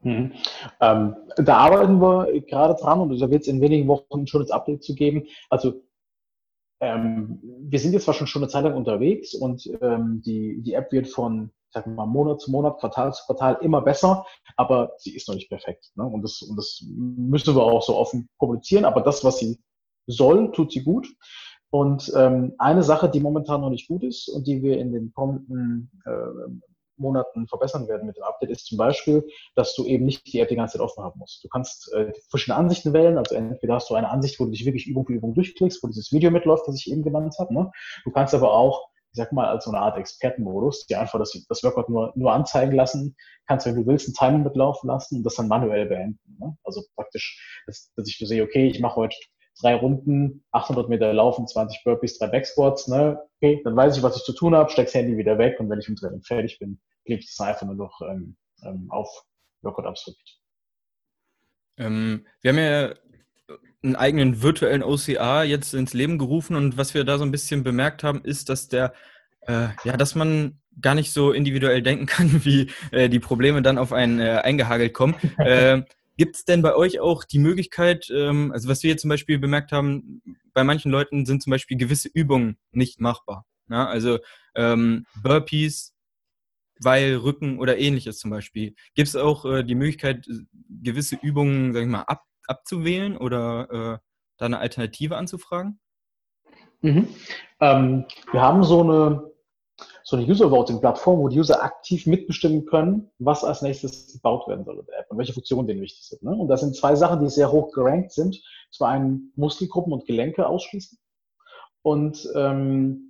[0.00, 0.32] Mhm.
[0.80, 4.50] Ähm, da arbeiten wir gerade dran und da wird es in wenigen Wochen schon das
[4.50, 5.26] Update zu geben.
[5.50, 5.82] Also
[6.80, 10.72] ähm, wir sind jetzt zwar schon, schon eine Zeit lang unterwegs und ähm, die, die
[10.72, 14.24] App wird von wir mal, Monat zu Monat, Quartal zu Quartal immer besser,
[14.56, 15.90] aber sie ist noch nicht perfekt.
[15.94, 16.04] Ne?
[16.04, 19.58] Und, das, und das müssen wir auch so offen kommunizieren, aber das, was sie
[20.06, 21.08] soll, tut sie gut.
[21.70, 25.12] Und ähm, eine Sache, die momentan noch nicht gut ist und die wir in den
[25.12, 26.50] kommenden äh,
[26.98, 30.48] Monaten verbessern werden mit dem Update, ist zum Beispiel, dass du eben nicht die App
[30.48, 31.44] die ganze Zeit offen haben musst.
[31.44, 33.18] Du kannst äh, verschiedene Ansichten wählen.
[33.18, 35.88] Also entweder hast du eine Ansicht, wo du dich wirklich Übung für Übung durchklickst, wo
[35.88, 37.54] dieses Video mitläuft, das ich eben genannt habe.
[37.54, 37.70] Ne?
[38.04, 41.62] Du kannst aber auch sag mal, als so eine Art Expertenmodus, die einfach das, das
[41.62, 45.34] Workout nur, nur anzeigen lassen, kannst, wenn du willst, ein Timing mitlaufen lassen und das
[45.34, 46.36] dann manuell beenden.
[46.38, 46.56] Ne?
[46.64, 49.16] Also praktisch, dass, dass ich sehe, okay, ich mache heute
[49.60, 53.20] drei Runden, 800 Meter laufen, 20 Burpees, drei Backsquats, ne?
[53.40, 55.80] Okay, dann weiß ich, was ich zu tun habe, steck's Handy wieder weg und wenn
[55.80, 59.24] ich im Training fertig bin, klicke ich das einfach nur noch ähm, ähm, auf
[59.62, 60.18] Workout absolut.
[61.76, 62.94] Ähm, wir haben ja
[63.82, 67.62] einen eigenen virtuellen OCR jetzt ins Leben gerufen und was wir da so ein bisschen
[67.62, 68.92] bemerkt haben, ist, dass der
[69.48, 73.78] äh, ja, dass man gar nicht so individuell denken kann, wie äh, die Probleme dann
[73.78, 75.14] auf einen äh, eingehagelt kommen.
[75.38, 75.82] äh,
[76.16, 79.38] Gibt es denn bei euch auch die Möglichkeit, ähm, also was wir jetzt zum Beispiel
[79.38, 80.20] bemerkt haben,
[80.52, 83.46] bei manchen Leuten sind zum Beispiel gewisse Übungen nicht machbar.
[83.70, 83.86] Ja?
[83.86, 84.18] Also
[84.56, 85.94] ähm, Burpees,
[86.80, 88.74] weil Rücken oder ähnliches zum Beispiel.
[88.94, 90.28] Gibt es auch äh, die Möglichkeit,
[90.82, 93.98] gewisse Übungen, sag ich mal, ab, abzuwählen oder äh,
[94.38, 95.80] da eine Alternative anzufragen?
[96.80, 97.08] Mhm.
[97.60, 99.28] Ähm, wir haben so eine
[100.02, 104.78] so eine User-Voting-Plattform, wo die User aktiv mitbestimmen können, was als nächstes gebaut werden soll
[104.78, 106.22] in der App und welche Funktionen denen wichtig sind.
[106.22, 106.30] Ne?
[106.30, 108.42] Und das sind zwei Sachen, die sehr hoch gerankt sind.
[108.70, 110.98] Zum einen Muskelgruppen und Gelenke ausschließen
[111.82, 113.07] und ähm,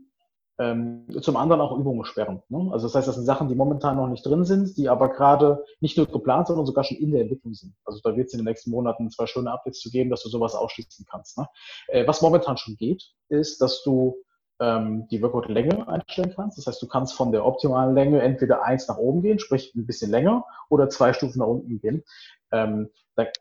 [0.59, 2.43] ähm, zum anderen auch Übungen sperren.
[2.49, 2.69] Ne?
[2.73, 5.65] Also das heißt, das sind Sachen, die momentan noch nicht drin sind, die aber gerade
[5.81, 7.75] nicht nur geplant, sondern sogar schon in der Entwicklung sind.
[7.85, 10.29] Also da wird es in den nächsten Monaten zwei schöne Updates zu geben, dass du
[10.29, 11.39] sowas ausschließen kannst.
[11.39, 11.49] Ne?
[11.89, 14.17] Äh, was momentan schon geht, ist, dass du
[14.61, 16.59] ähm, die Workout-Länge einstellen kannst.
[16.59, 19.87] Das heißt, du kannst von der optimalen Länge entweder eins nach oben gehen, sprich ein
[19.87, 22.03] bisschen länger, oder zwei Stufen nach unten gehen.
[22.53, 22.89] Ähm,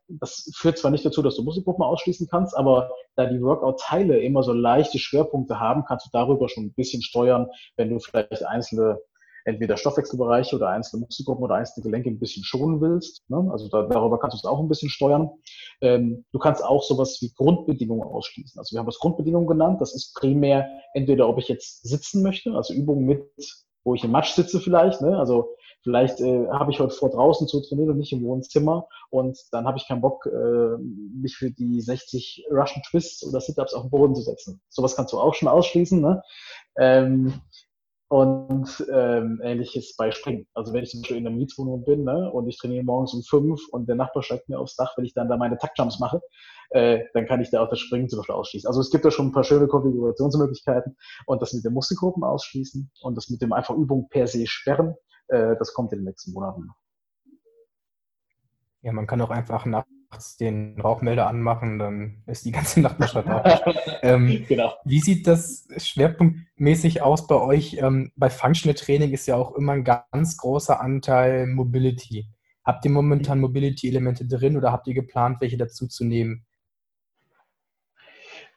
[0.08, 4.42] das führt zwar nicht dazu, dass du Muskelgruppen ausschließen kannst, aber da die Workout-Teile immer
[4.42, 9.00] so leichte Schwerpunkte haben, kannst du darüber schon ein bisschen steuern, wenn du vielleicht einzelne
[9.48, 13.24] entweder Stoffwechselbereiche oder einzelne Muskelgruppen oder einzelne Gelenke ein bisschen schonen willst.
[13.30, 13.48] Ne?
[13.50, 15.30] Also da, darüber kannst du es auch ein bisschen steuern.
[15.80, 18.60] Ähm, du kannst auch sowas wie Grundbedingungen ausschließen.
[18.60, 19.80] Also wir haben das Grundbedingungen genannt.
[19.80, 23.24] Das ist primär entweder, ob ich jetzt sitzen möchte, also Übungen mit,
[23.86, 25.02] wo ich im Matsch sitze vielleicht.
[25.02, 25.18] Ne?
[25.18, 25.56] Also
[25.88, 28.90] vielleicht äh, habe ich heute vor, draußen zu trainieren und nicht im Wohnzimmer.
[29.10, 33.74] Und dann habe ich keinen Bock, äh, mich für die 60 Russian Twists oder Sit-Ups
[33.74, 34.60] auf den Boden zu setzen.
[34.68, 36.02] Sowas kannst du auch schon ausschließen.
[36.02, 36.22] Ne?
[36.78, 37.40] Ähm,
[38.10, 40.46] und ähm, ähnliches bei Springen.
[40.54, 43.24] Also wenn ich zum Beispiel in einer Mietswohnung bin ne, und ich trainiere morgens um
[43.24, 46.22] fünf und der Nachbar steigt mir aufs Dach, wenn ich dann da meine Taktjumps mache,
[46.70, 48.68] äh, dann kann ich da auch das Springen zum Beispiel ausschließen.
[48.68, 52.92] Also es gibt da schon ein paar schöne Konfigurationsmöglichkeiten und das mit den Muskelgruppen ausschließen
[53.02, 54.96] und das mit dem einfach Übung per se sperren,
[55.28, 56.70] das kommt in den nächsten Monaten.
[58.82, 63.00] Ja, man kann auch einfach nach nachts den Rauchmelder anmachen, dann ist die ganze Nacht
[63.00, 63.44] nicht rauch.
[64.02, 64.74] ähm, genau.
[64.84, 67.78] Wie sieht das schwerpunktmäßig aus bei euch?
[67.80, 72.28] Ähm, bei Functional Training ist ja auch immer ein ganz großer Anteil Mobility.
[72.64, 76.46] Habt ihr momentan Mobility-Elemente drin oder habt ihr geplant, welche dazu zu nehmen?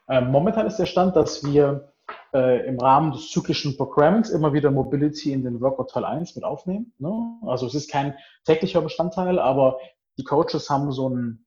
[0.08, 1.89] Ähm, momentan ist der Stand, dass wir
[2.34, 6.44] äh, im Rahmen des zyklischen Programmings immer wieder Mobility in den Workout Teil 1 mit
[6.44, 6.92] aufnehmen.
[6.98, 7.38] Ne?
[7.46, 9.78] Also es ist kein täglicher Bestandteil, aber
[10.18, 11.46] die Coaches haben so ein,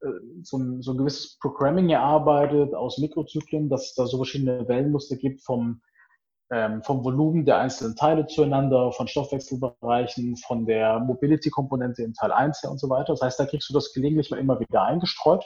[0.00, 0.08] äh,
[0.42, 5.16] so ein, so ein gewisses Programming erarbeitet aus Mikrozyklen, dass es da so verschiedene Wellenmuster
[5.16, 5.80] gibt vom,
[6.50, 12.62] ähm, vom Volumen der einzelnen Teile zueinander, von Stoffwechselbereichen, von der Mobility-Komponente in Teil 1
[12.62, 13.12] her und so weiter.
[13.12, 15.44] Das heißt, da kriegst du das gelegentlich mal immer wieder eingestreut.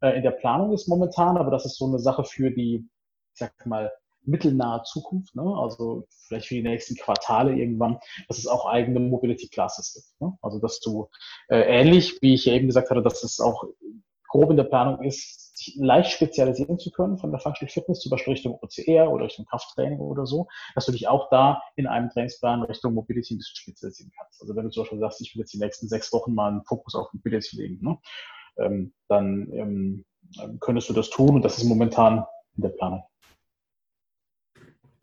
[0.00, 2.88] Äh, in der Planung ist momentan, aber das ist so eine Sache für die,
[3.32, 3.90] ich sag mal,
[4.24, 5.42] mittelnahe Zukunft, ne?
[5.42, 10.20] also vielleicht für die nächsten Quartale irgendwann, dass es auch eigene Mobility Classes gibt.
[10.20, 10.38] Ne?
[10.42, 11.08] Also dass du
[11.48, 13.64] äh, ähnlich, wie ich ja eben gesagt hatte, dass es auch
[14.28, 18.10] grob in der Planung ist, sich leicht spezialisieren zu können von der Functional Fitness, zum
[18.10, 22.08] Beispiel Richtung OCR oder Richtung Krafttraining oder so, dass du dich auch da in einem
[22.08, 24.40] Trainingsplan Richtung Mobility ein bisschen spezialisieren kannst.
[24.40, 26.64] Also wenn du zum Beispiel sagst, ich will jetzt die nächsten sechs Wochen mal einen
[26.64, 27.98] Fokus auf Mobility legen, ne?
[28.58, 30.04] ähm, dann ähm,
[30.60, 32.24] könntest du das tun und das ist momentan
[32.56, 33.02] in der Planung.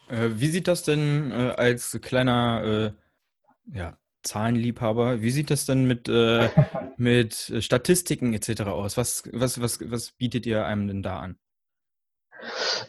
[0.09, 2.93] Äh, wie sieht das denn äh, als kleiner
[3.73, 6.49] äh, ja, Zahlenliebhaber, wie sieht das denn mit, äh,
[6.97, 8.61] mit Statistiken etc.
[8.63, 8.97] aus?
[8.97, 11.37] Was, was, was, was bietet ihr einem denn da an?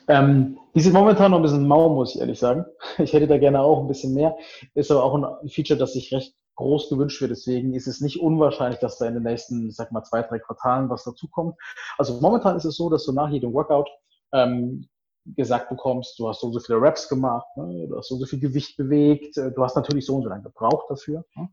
[0.09, 2.65] Ähm, die sind momentan noch ein bisschen mau, muss ich ehrlich sagen.
[2.99, 4.37] Ich hätte da gerne auch ein bisschen mehr.
[4.75, 7.33] Ist aber auch ein Feature, das sich recht groß gewünscht wird.
[7.33, 10.89] Deswegen ist es nicht unwahrscheinlich, dass da in den nächsten, sag mal, zwei, drei Quartalen
[10.91, 11.57] was dazukommt.
[11.99, 13.89] Also momentan ist es so, dass du nach jedem Workout
[14.33, 14.89] ähm,
[15.37, 17.87] gesagt bekommst, du hast so und so viele Reps gemacht, ne?
[17.89, 20.29] du hast so und so viel Gewicht bewegt, äh, du hast natürlich so und so
[20.29, 21.25] lange gebraucht dafür.
[21.35, 21.49] Ne?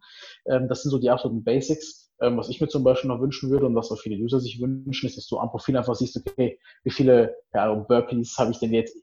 [0.45, 2.11] Ähm, das sind so die absoluten Basics.
[2.19, 4.59] Ähm, was ich mir zum Beispiel noch wünschen würde und was auch viele User sich
[4.59, 8.59] wünschen, ist, dass du am Profil einfach siehst, okay, wie viele ja, Burpees habe ich
[8.59, 8.97] denn jetzt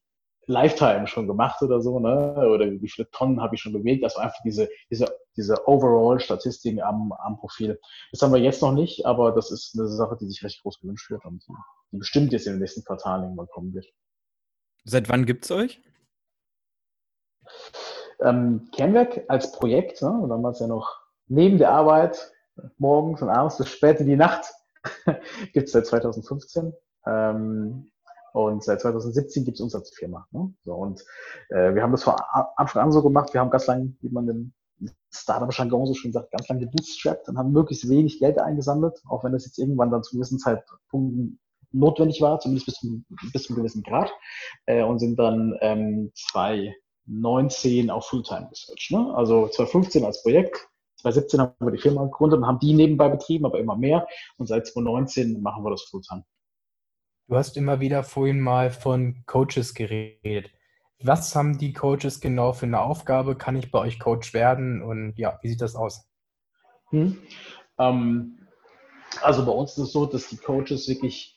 [0.47, 2.35] Lifetime schon gemacht oder so, ne?
[2.49, 4.05] Oder wie viele Tonnen habe ich schon bewegt?
[4.05, 5.07] Also einfach diese, diese,
[5.37, 7.81] diese Overall-Statistiken am, am Profil.
[8.13, 10.81] Das haben wir jetzt noch nicht, aber das ist eine Sache, die sich recht groß
[10.81, 11.53] gewünscht wird und die,
[11.93, 13.87] die bestimmt jetzt in den nächsten Quartalen irgendwann kommen wird.
[14.85, 15.83] Seit wann gibt es euch?
[18.21, 20.27] Ähm, Kernwerk als Projekt, ne?
[20.29, 22.33] damals ja noch neben der Arbeit,
[22.79, 24.53] morgens und abends bis spät in die Nacht,
[25.53, 26.73] gibt es seit 2015.
[27.07, 27.91] Ähm,
[28.33, 30.27] und seit 2017 gibt es uns als Firma.
[30.33, 30.53] Ne?
[30.65, 31.05] So, und
[31.51, 32.15] äh, wir haben das von
[32.57, 33.33] Anfang an so gemacht.
[33.33, 34.53] Wir haben ganz lange, wie man im
[35.11, 39.33] Startup-Jargon so schön sagt, ganz lange gebootstrapped und haben möglichst wenig Geld eingesammelt, auch wenn
[39.33, 41.39] das jetzt irgendwann dann zu gewissen Zeitpunkten
[41.75, 44.13] notwendig war, zumindest bis zum, bis zum gewissen Grad,
[44.67, 48.93] äh, und sind dann ähm, 2019 auf Fulltime geswitcht.
[48.93, 49.13] Ne?
[49.15, 50.69] Also 2015 als Projekt,
[51.05, 54.07] 2017 haben wir die Firma gegründet und haben die nebenbei betrieben, aber immer mehr.
[54.39, 56.25] Und seit 2019 machen wir das Fulltime.
[57.29, 60.51] Du hast immer wieder vorhin mal von Coaches geredet.
[61.03, 63.37] Was haben die Coaches genau für eine Aufgabe?
[63.37, 64.83] Kann ich bei euch Coach werden?
[64.83, 66.09] Und ja, wie sieht das aus?
[66.91, 67.19] Hm.
[67.79, 68.39] Ähm,
[69.21, 71.34] also bei uns ist es so, dass die Coaches wirklich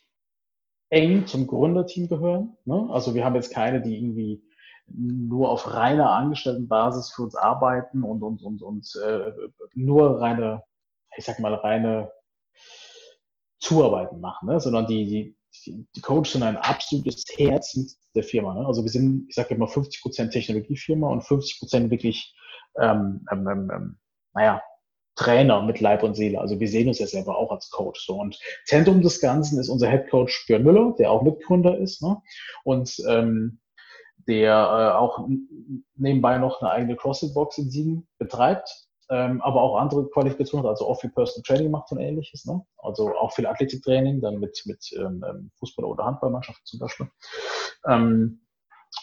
[0.89, 2.57] eng zum Gründerteam gehören.
[2.65, 2.87] Ne?
[2.91, 4.43] Also wir haben jetzt keine, die irgendwie
[4.87, 9.31] nur auf reiner Angestelltenbasis für uns arbeiten und, und, und, und äh,
[9.73, 10.63] nur reine,
[11.17, 12.11] ich sag mal, reine
[13.59, 14.59] Zuarbeiten machen, ne?
[14.59, 18.53] sondern die, die die Coaches sind ein absolutes Herz der Firma.
[18.53, 18.65] Ne?
[18.65, 22.35] Also wir sind, ich sage immer, 50 Prozent Technologiefirma und 50 Prozent wirklich,
[22.79, 23.99] ähm, ähm, ähm, ähm,
[24.33, 24.61] naja,
[25.17, 26.39] Trainer mit Leib und Seele.
[26.39, 28.05] Also wir sehen uns ja selber auch als Coach.
[28.05, 28.15] So.
[28.15, 32.01] Und Zentrum des Ganzen ist unser Head Coach Björn Müller, der auch Mitgründer ist.
[32.01, 32.21] Ne?
[32.63, 33.59] Und ähm,
[34.27, 35.27] der äh, auch
[35.95, 40.99] nebenbei noch eine eigene CrossFit-Box in Siegen betreibt ähm, aber auch andere Qualifikationen, also auch
[40.99, 42.61] viel Personal Training macht und ähnliches, ne?
[42.77, 47.07] also auch viel Athletiktraining, dann mit, mit ähm, ähm Fußball- oder Handballmannschaften zum Beispiel.
[47.87, 48.41] Ähm,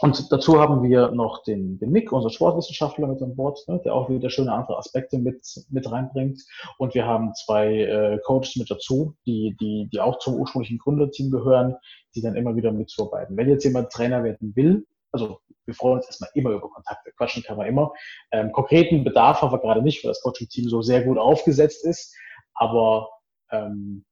[0.01, 3.94] und dazu haben wir noch den, den Nick, unser Sportwissenschaftler mit an Bord, ne, der
[3.94, 6.42] auch wieder schöne andere Aspekte mit, mit reinbringt.
[6.79, 11.31] Und wir haben zwei äh, Coaches mit dazu, die, die, die auch zum ursprünglichen Gründerteam
[11.31, 11.77] gehören,
[12.14, 13.37] die dann immer wieder mitzuarbeiten.
[13.37, 17.12] Wenn jetzt jemand Trainer werden will, also wir freuen uns erstmal immer über Kontakte.
[17.16, 17.92] Quatschen kann man immer.
[18.33, 22.14] Ähm, konkreten Bedarf haben wir gerade nicht, weil das Coaching-Team so sehr gut aufgesetzt ist.
[22.55, 23.09] Aber
[23.51, 24.05] ähm,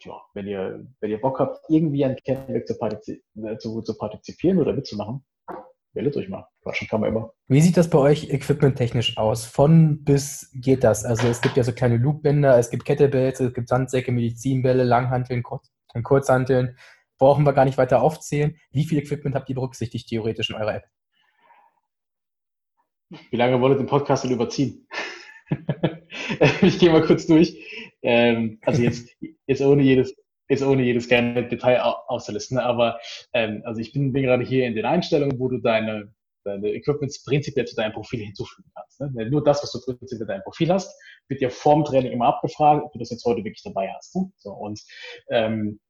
[0.00, 3.96] ja, wenn ihr, wenn ihr Bock habt, irgendwie an Kernwerk zu, partizip äh, zu, zu
[3.96, 5.24] partizipieren oder mitzumachen,
[5.94, 6.46] meldet euch mal.
[6.62, 7.32] Quatschen kann man immer.
[7.46, 9.44] Wie sieht das bei euch equipmenttechnisch aus?
[9.44, 11.04] Von bis geht das?
[11.04, 15.42] Also es gibt ja so kleine Loopbänder, es gibt Kettlebells, es gibt Sandsäcke, Medizinbälle, Langhanteln,
[15.42, 15.70] Kurz
[16.04, 16.76] Kurzhanteln
[17.18, 18.56] brauchen wir gar nicht weiter aufzählen.
[18.70, 20.84] Wie viel Equipment habt ihr berücksichtigt theoretisch in eurer App?
[23.30, 24.86] Wie lange wollt ihr den Podcast denn überziehen?
[26.62, 27.58] ich gehe mal kurz durch.
[28.02, 29.08] Ähm, also jetzt,
[29.48, 30.14] jetzt ohne jedes,
[30.48, 32.62] jetzt ohne jedes gerne Detail auszulisten, ne?
[32.62, 33.00] aber
[33.32, 36.12] ähm, also ich bin, bin gerade hier in den Einstellungen, wo du deine,
[36.44, 39.00] deine Equipments prinzipiell zu deinem Profil hinzufügen kannst.
[39.00, 39.28] Ne?
[39.28, 40.94] Nur das, was du prinzipiell in deinem Profil hast,
[41.28, 44.14] wird dir vorm Training immer abgefragt, ob du das jetzt heute wirklich dabei hast.
[44.14, 44.30] Ne?
[44.36, 44.80] So, und
[45.30, 45.80] ähm,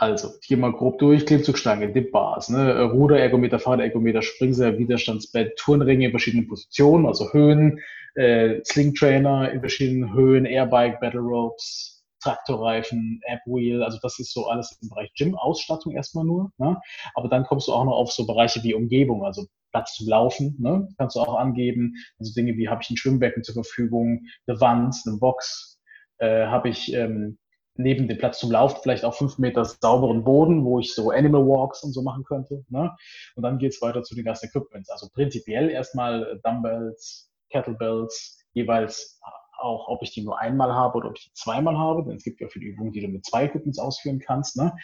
[0.00, 6.10] also, hier mal grob durch, Klimmzugstange, Dip-Bars, ne, Ruder, Ergometer, Fahrergometer, Springseil, Widerstandsbett, Turnringe in
[6.12, 7.80] verschiedenen Positionen, also Höhen,
[8.14, 14.78] äh, Sling-Trainer in verschiedenen Höhen, Airbike, Battle Ropes, Traktorreifen, App-Wheel, also das ist so alles
[14.82, 16.50] im Bereich Gym-Ausstattung erstmal nur.
[16.58, 16.80] Ne?
[17.14, 20.56] Aber dann kommst du auch noch auf so Bereiche wie Umgebung, also Platz zum Laufen,
[20.58, 20.88] ne?
[20.96, 21.94] kannst du auch angeben.
[22.18, 25.80] Also Dinge wie, habe ich ein Schwimmbecken zur Verfügung, eine Wand, eine Box,
[26.18, 27.38] äh, habe ich ähm,
[27.78, 31.46] neben dem Platz zum Laufen vielleicht auch fünf Meter sauberen Boden, wo ich so Animal
[31.46, 32.64] Walks und so machen könnte.
[32.68, 32.90] Ne?
[33.36, 34.90] Und dann geht's weiter zu den ganzen Equipments.
[34.90, 39.20] Also prinzipiell erstmal Dumbbells, Kettlebells, jeweils
[39.58, 42.24] auch, ob ich die nur einmal habe oder ob ich die zweimal habe, denn es
[42.24, 44.56] gibt ja viele Übungen, die du mit zwei Equipments ausführen kannst.
[44.56, 44.76] Ne?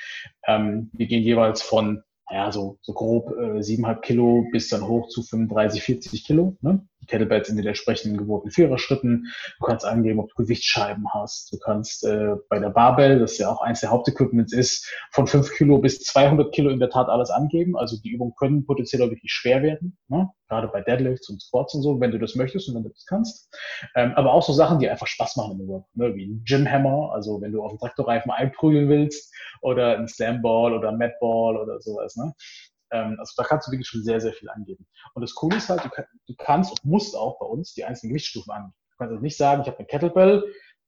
[0.47, 5.09] Ähm, wir gehen jeweils von naja, so, so grob äh, 7,5 Kilo bis dann hoch
[5.09, 6.57] zu 35, 40 Kilo.
[6.63, 6.87] Ne?
[7.07, 9.27] Kettlebells in den entsprechenden gewohnten Viererschritten.
[9.59, 11.53] Du kannst angeben, ob du Gewichtsscheiben hast.
[11.53, 15.53] Du kannst äh, bei der Barbell, das ja auch eins der Hauptequipments ist, von 5
[15.55, 17.77] Kilo bis 200 Kilo in der Tat alles angeben.
[17.77, 19.97] Also die Übungen können potenziell auch wirklich schwer werden.
[20.09, 20.29] Ne?
[20.49, 23.07] Gerade bei Deadlifts und Squats und so, wenn du das möchtest und wenn du das
[23.07, 23.53] kannst.
[23.95, 26.15] Ähm, aber auch so Sachen, die einfach Spaß machen im Work, ne?
[26.15, 30.91] wie ein Gymhammer, also wenn du auf dem Traktorreifen einprügeln willst oder ein Slamball oder
[30.91, 32.17] ein Madball oder sowas.
[32.17, 32.33] Ne?
[32.95, 34.87] Ähm, also da kannst du wirklich schon sehr, sehr viel angeben.
[35.15, 35.91] Und das Coole ist halt, du,
[36.29, 38.75] du kannst und musst auch bei uns die einzelnen Gewichtsstufen angeben.
[38.93, 40.45] Du kannst also nicht sagen, ich habe eine Kettlebell,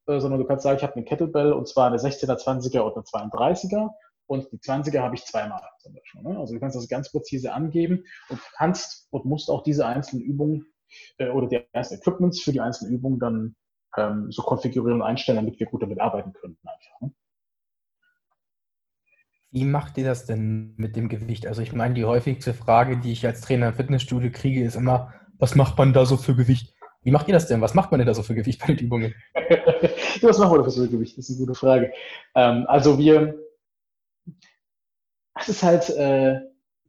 [0.07, 2.97] äh, sondern du kannst sagen, ich habe eine Kettlebell und zwar eine 16er, 20er oder
[2.97, 3.91] eine 32er
[4.27, 6.23] und die 20er habe ich zweimal zum Beispiel.
[6.23, 6.39] Ne?
[6.39, 10.67] Also du kannst das ganz präzise angeben und kannst und musst auch diese einzelnen Übungen
[11.19, 13.57] äh, oder die einzelnen Equipments für die einzelnen Übungen dann
[13.97, 16.57] ähm, so konfigurieren und einstellen, damit wir gut damit arbeiten können.
[16.63, 17.13] Einfach, ne?
[19.57, 21.47] Wie macht ihr das denn mit dem Gewicht?
[21.47, 25.15] Also ich meine, die häufigste Frage, die ich als Trainer im Fitnessstudio kriege, ist immer,
[25.39, 26.75] was macht man da so für Gewicht?
[27.05, 27.63] Wie macht ihr das denn?
[27.63, 29.15] Was macht man denn da so für Gewicht bei den Übungen?
[30.21, 31.17] was machen wir da für Gewicht?
[31.17, 31.91] Das ist eine gute Frage.
[32.35, 33.35] Ähm, also wir,
[35.41, 35.91] es ist halt,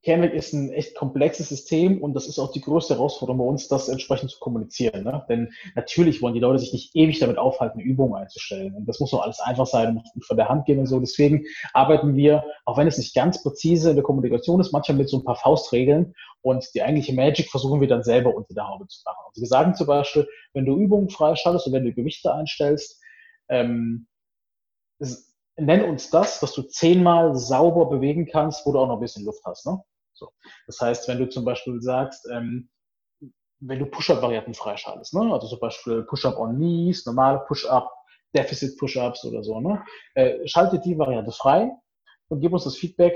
[0.08, 3.68] Canvac ist ein echt komplexes System und das ist auch die größte Herausforderung bei uns,
[3.68, 5.04] das entsprechend zu kommunizieren.
[5.04, 5.26] Ne?
[5.28, 8.74] Denn natürlich wollen die Leute sich nicht ewig damit aufhalten, Übungen einzustellen.
[8.74, 11.02] Und das muss doch alles einfach sein, muss gut von der Hand gehen und so.
[11.02, 11.44] Deswegen
[11.74, 15.18] arbeiten wir, auch wenn es nicht ganz präzise in der Kommunikation ist, manchmal mit so
[15.18, 19.02] ein paar Faustregeln und die eigentliche Magic versuchen wir dann selber unter der Haube zu
[19.04, 19.26] machen.
[19.28, 23.04] Also wir sagen zum Beispiel, wenn du Übungen freischaltest und wenn du Gewichte einstellst,
[23.50, 24.08] ähm,
[25.58, 29.26] nenn uns das, was du zehnmal sauber bewegen kannst, wo du auch noch ein bisschen
[29.26, 29.66] Luft hast.
[29.66, 29.82] Ne?
[30.18, 30.32] So.
[30.66, 32.70] Das heißt, wenn du zum Beispiel sagst, ähm,
[33.60, 35.32] wenn du Push-Up-Varianten freischaltest, ne?
[35.34, 37.92] also zum Beispiel Push-Up on Knees, normale Push-Up,
[38.36, 39.84] Deficit Push-Ups oder so, ne?
[40.14, 41.72] äh, schalte die Variante frei
[42.30, 43.16] und gib uns das Feedback,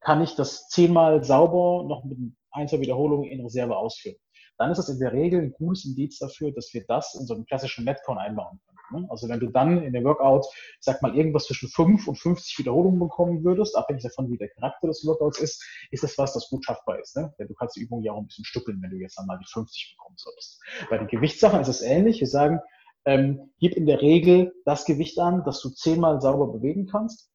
[0.00, 2.18] kann ich das zehnmal sauber noch mit
[2.50, 4.16] ein, zwei Wiederholungen in Reserve ausführen.
[4.58, 7.34] Dann ist das in der Regel ein gutes Indiz dafür, dass wir das in so
[7.34, 9.02] einem klassischen Metcon einbauen können.
[9.02, 9.10] Ne?
[9.10, 12.58] Also wenn du dann in der Workout, ich sag mal, irgendwas zwischen 5 und 50
[12.58, 16.48] Wiederholungen bekommen würdest, abhängig davon, wie der Charakter des Workouts ist, ist das was, das
[16.48, 17.16] gut schaffbar ist.
[17.16, 17.34] Ne?
[17.38, 19.50] Denn du kannst die Übung ja auch ein bisschen stückeln, wenn du jetzt einmal die
[19.50, 20.62] 50 bekommen solltest.
[20.90, 22.20] Bei den Gewichtssachen ist es ähnlich.
[22.20, 22.60] Wir sagen,
[23.06, 27.30] ähm, gib in der Regel das Gewicht an, das du zehnmal sauber bewegen kannst.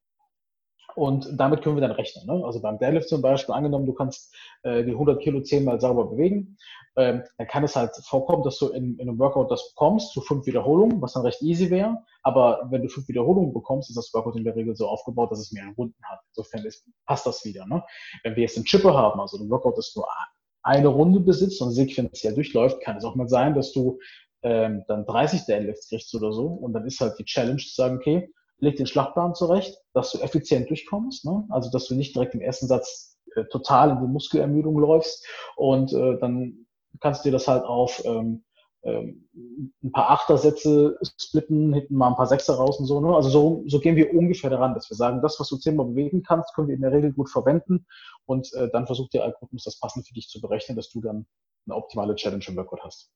[1.00, 2.26] Und damit können wir dann rechnen.
[2.26, 2.46] Ne?
[2.46, 6.58] Also beim Deadlift zum Beispiel, angenommen, du kannst äh, die 100 Kilo zehnmal sauber bewegen,
[6.98, 10.20] ähm, dann kann es halt vorkommen, dass du in, in einem Workout das bekommst, zu
[10.20, 12.04] fünf Wiederholungen, was dann recht easy wäre.
[12.22, 15.40] Aber wenn du fünf Wiederholungen bekommst, ist das Workout in der Regel so aufgebaut, dass
[15.40, 16.20] es mehrere Runden hat.
[16.32, 17.66] Insofern ist, passt das wieder.
[17.66, 17.82] Ne?
[18.24, 20.06] Wenn wir jetzt einen Chipper haben, also ein Workout, das nur
[20.64, 24.00] eine Runde besitzt und sequenziell durchläuft, kann es auch mal sein, dass du
[24.44, 26.48] ähm, dann 30 Deadlifts kriegst oder so.
[26.48, 30.20] Und dann ist halt die Challenge zu sagen, okay, leg den Schlachtplan zurecht, dass du
[30.20, 31.46] effizient durchkommst, ne?
[31.50, 35.94] also dass du nicht direkt im ersten Satz äh, total in die Muskelermüdung läufst und
[35.94, 36.66] äh, dann
[37.00, 38.44] kannst du dir das halt auf ähm,
[38.84, 39.28] ähm,
[39.84, 43.02] ein paar Achtersätze splitten, hinten mal ein paar Sechser raus und so.
[43.02, 43.14] Ne?
[43.14, 46.24] Also so, so gehen wir ungefähr daran, dass wir sagen, das, was du zehnmal bewegen
[46.24, 47.86] kannst, können wir in der Regel gut verwenden
[48.26, 51.26] und äh, dann versucht der Algorithmus das passend für dich zu berechnen, dass du dann
[51.66, 53.12] eine optimale Challenge im Workout hast.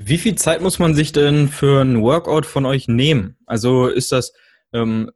[0.00, 3.36] Wie viel Zeit muss man sich denn für ein Workout von euch nehmen?
[3.46, 4.32] Also ist das,
[4.72, 5.10] ähm,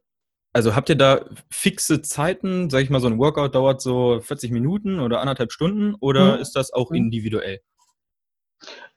[0.51, 2.69] also habt ihr da fixe Zeiten?
[2.69, 6.41] Sag ich mal, so ein Workout dauert so 40 Minuten oder anderthalb Stunden oder mhm.
[6.41, 6.97] ist das auch mhm.
[6.97, 7.61] individuell?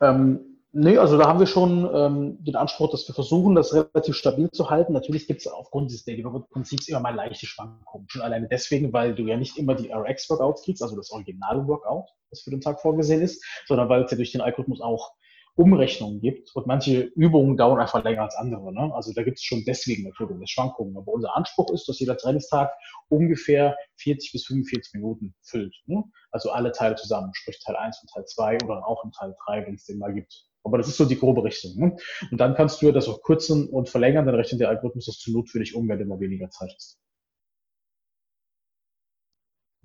[0.00, 4.16] Ähm, nee, also da haben wir schon ähm, den Anspruch, dass wir versuchen, das relativ
[4.16, 4.92] stabil zu halten.
[4.92, 8.08] Natürlich gibt es aufgrund des Daily Workout-Prinzips immer mal leichte Schwankungen.
[8.10, 12.08] Schon alleine deswegen, weil du ja nicht immer die RX-Workouts kriegst, also das originale Workout,
[12.30, 15.12] das für den Tag vorgesehen ist, sondern weil es ja durch den Algorithmus auch
[15.56, 18.72] Umrechnungen gibt und manche Übungen dauern einfach länger als andere.
[18.74, 18.94] Ne?
[18.94, 20.96] Also da gibt es schon deswegen natürlich Schwankungen.
[20.96, 22.70] Aber unser Anspruch ist, dass jeder Trainingstag
[23.08, 25.74] ungefähr 40 bis 45 Minuten füllt.
[25.86, 26.04] Ne?
[26.30, 29.66] Also alle Teile zusammen, sprich Teil 1 und Teil 2 oder auch in Teil 3,
[29.66, 30.46] wenn es den mal gibt.
[30.62, 31.74] Aber das ist so die grobe Richtung.
[31.76, 31.96] Ne?
[32.30, 35.32] Und dann kannst du das auch kürzen und verlängern, dann rechnet der Algorithmus das zu
[35.32, 36.98] Not für dich um, wenn du mal weniger Zeit hast.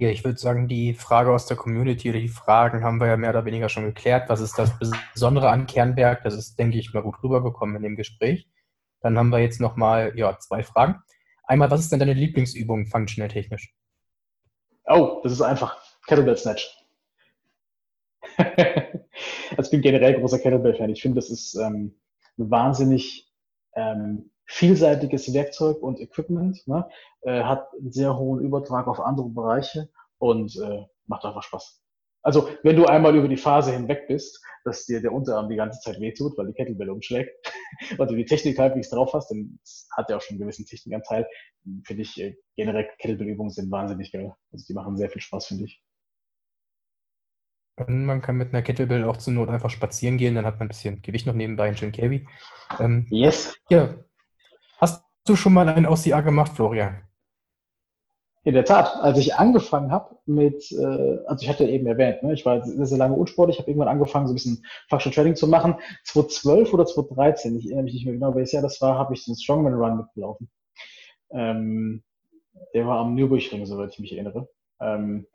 [0.02, 3.18] Ja, ich würde sagen, die Frage aus der Community oder die Fragen haben wir ja
[3.18, 4.30] mehr oder weniger schon geklärt.
[4.30, 4.72] Was ist das
[5.14, 6.24] Besondere an Kernberg?
[6.24, 8.50] Das ist, denke ich, mal gut rübergekommen in dem Gespräch.
[9.02, 11.04] Dann haben wir jetzt nochmal ja, zwei Fragen.
[11.44, 13.76] Einmal, was ist denn deine Lieblingsübung functional technisch?
[14.86, 15.80] Oh, das ist einfach.
[16.08, 16.76] Kettlebell Snatch.
[18.38, 20.90] also ich bin generell großer Kettlebell-Fan.
[20.90, 21.96] Ich finde, das ist ähm,
[22.40, 23.32] ein wahnsinnig
[23.76, 26.88] ähm, vielseitiges Werkzeug und Equipment, ne?
[27.22, 31.82] äh, hat einen sehr hohen Übertrag auf andere Bereiche und äh, macht einfach Spaß.
[32.24, 35.80] Also wenn du einmal über die Phase hinweg bist, dass dir der Unterarm die ganze
[35.80, 37.32] Zeit wehtut, weil die Kettlebell umschlägt
[37.98, 39.58] und du die Technik halbwegs drauf hast, dann
[39.96, 41.26] hat ja auch schon einen gewissen Technikanteil,
[41.86, 44.36] finde ich äh, generell Kettlebell-Übungen sind wahnsinnig geil.
[44.52, 45.82] Also die machen sehr viel Spaß, finde ich.
[47.78, 50.68] Und man kann mit einer Kettlebell auch zur Not einfach spazieren gehen, dann hat man
[50.68, 52.28] ein bisschen Gewicht noch nebenbei, ein schön Carry.
[52.80, 53.56] Ähm, yes.
[53.70, 53.96] Ja,
[55.28, 57.02] du schon mal ein OCA gemacht, Florian?
[58.44, 62.34] In der Tat, als ich angefangen habe mit, äh, also ich hatte eben erwähnt, ne,
[62.34, 65.48] ich war sehr, sehr lange unsportlich, habe irgendwann angefangen, so ein bisschen Functional Trading zu
[65.48, 65.76] machen.
[66.06, 69.26] 2012 oder 2013, ich erinnere mich nicht mehr genau, welches Jahr das war, habe ich
[69.26, 70.50] den Strongman Run mitgelaufen.
[71.30, 72.04] Ähm,
[72.74, 74.50] der war am Nürburgring, soweit ich mich erinnere.
[74.80, 75.28] Ähm,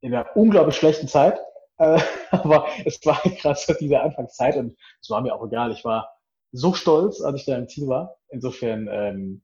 [0.00, 1.38] in einer unglaublich schlechten Zeit,
[1.76, 3.20] äh, aber es war
[3.54, 5.70] so diese Anfangszeit und es war mir auch egal.
[5.70, 6.15] Ich war
[6.52, 8.16] so stolz, als ich da im Ziel war.
[8.28, 9.42] Insofern, ähm,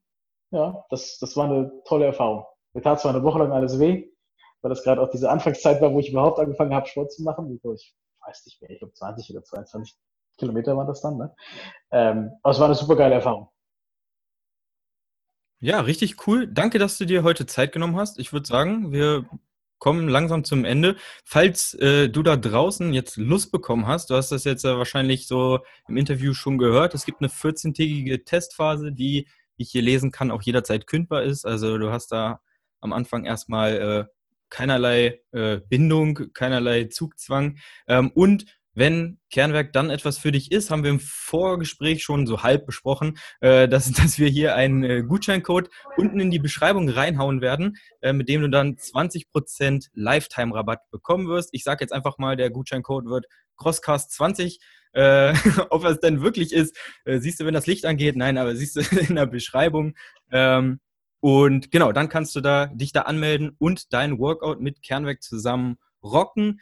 [0.50, 2.44] ja, das, das war eine tolle Erfahrung.
[2.74, 4.08] Mir tat zwar eine Woche lang alles weh,
[4.62, 7.50] weil das gerade auch diese Anfangszeit war, wo ich überhaupt angefangen habe, Sport zu machen.
[7.54, 9.96] Ich weiß nicht mehr, ich glaube 20 oder 22
[10.38, 11.18] Kilometer waren das dann.
[11.18, 11.34] Ne?
[11.90, 13.48] Ähm, aber es war eine super geile Erfahrung.
[15.60, 16.48] Ja, richtig cool.
[16.48, 18.18] Danke, dass du dir heute Zeit genommen hast.
[18.18, 19.26] Ich würde sagen, wir
[19.82, 20.94] kommen langsam zum Ende.
[21.24, 25.26] Falls äh, du da draußen jetzt Lust bekommen hast, du hast das jetzt äh, wahrscheinlich
[25.26, 25.58] so
[25.88, 29.26] im Interview schon gehört, es gibt eine 14-tägige Testphase, die
[29.56, 31.44] ich hier lesen kann, auch jederzeit kündbar ist.
[31.44, 32.40] Also du hast da
[32.80, 34.04] am Anfang erstmal äh,
[34.50, 37.58] keinerlei äh, Bindung, keinerlei Zugzwang.
[37.88, 38.44] Ähm, und
[38.74, 43.18] wenn Kernwerk dann etwas für dich ist, haben wir im Vorgespräch schon so halb besprochen,
[43.40, 48.12] äh, dass, dass wir hier einen äh, Gutscheincode unten in die Beschreibung reinhauen werden, äh,
[48.12, 51.50] mit dem du dann 20% Lifetime-Rabatt bekommen wirst.
[51.52, 53.26] Ich sage jetzt einfach mal, der Gutscheincode wird
[53.58, 54.58] Crosscast20.
[54.94, 55.34] Äh,
[55.70, 58.16] ob es denn wirklich ist, siehst du, wenn das Licht angeht.
[58.16, 59.94] Nein, aber siehst du in der Beschreibung.
[60.30, 60.80] Ähm,
[61.20, 65.76] und genau, dann kannst du da dich da anmelden und dein Workout mit Kernwerk zusammen
[66.02, 66.60] rocken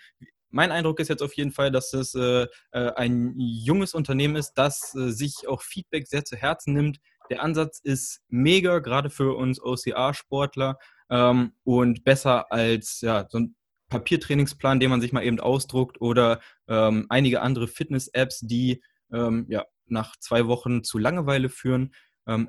[0.51, 4.55] mein Eindruck ist jetzt auf jeden Fall, dass es äh, äh, ein junges Unternehmen ist,
[4.55, 6.99] das äh, sich auch Feedback sehr zu Herzen nimmt.
[7.31, 10.79] Der Ansatz ist mega, gerade für uns OCA-Sportler
[11.09, 13.57] ähm, und besser als ja, so ein
[13.89, 18.83] Papiertrainingsplan, den man sich mal eben ausdruckt oder ähm, einige andere Fitness-Apps, die
[19.13, 21.93] ähm, ja, nach zwei Wochen zu Langeweile führen.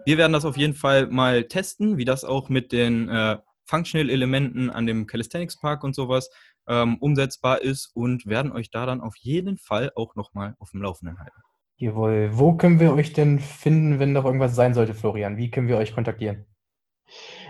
[0.06, 3.38] Wir werden das auf jeden Fall mal testen, wie das auch mit den äh,
[3.72, 6.30] Functional-Elementen an dem Calisthenics Park und sowas
[6.72, 10.82] ähm, umsetzbar ist und werden euch da dann auf jeden Fall auch nochmal auf dem
[10.82, 11.38] Laufenden halten.
[11.76, 12.30] Jawohl.
[12.32, 15.36] Wo können wir euch denn finden, wenn noch irgendwas sein sollte, Florian?
[15.36, 16.46] Wie können wir euch kontaktieren?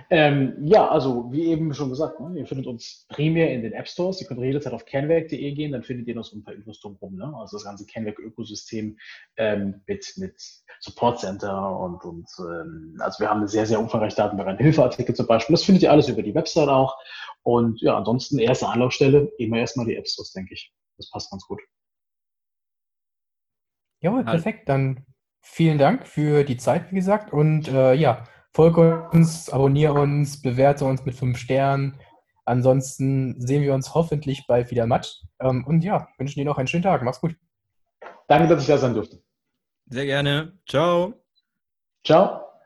[0.10, 3.88] Ähm, ja, also wie eben schon gesagt, ne, ihr findet uns primär in den App
[3.88, 4.20] Stores.
[4.20, 7.16] Ihr könnt jederzeit auf canwerk.de gehen, dann findet ihr noch so ein paar Infos drumherum.
[7.16, 7.34] Ne?
[7.38, 8.98] Also das ganze Canwerk-Ökosystem
[9.38, 10.42] ähm, mit, mit
[10.80, 15.16] Support Center und, und ähm, also wir haben eine sehr, sehr umfangreiche Datenbank an Hilfeartikel
[15.16, 15.54] zum Beispiel.
[15.54, 16.98] Das findet ihr alles über die Website auch.
[17.44, 20.74] Und ja, ansonsten erste Anlaufstelle, immer erstmal die App Stores, denke ich.
[20.98, 21.62] Das passt ganz gut.
[24.02, 24.68] Jawohl, perfekt.
[24.68, 25.06] Dann
[25.42, 27.32] vielen Dank für die Zeit, wie gesagt.
[27.32, 31.98] Und äh, ja, Folge uns, abonniere uns, bewerte uns mit fünf Sternen.
[32.46, 35.22] Ansonsten sehen wir uns hoffentlich bald wieder Match.
[35.40, 37.02] Ähm, und ja, wünschen dir noch einen schönen Tag.
[37.04, 37.36] Mach's gut.
[38.28, 39.22] Danke, dass ich da sein durfte.
[39.88, 40.58] Sehr gerne.
[40.68, 41.14] Ciao.
[42.04, 42.51] Ciao.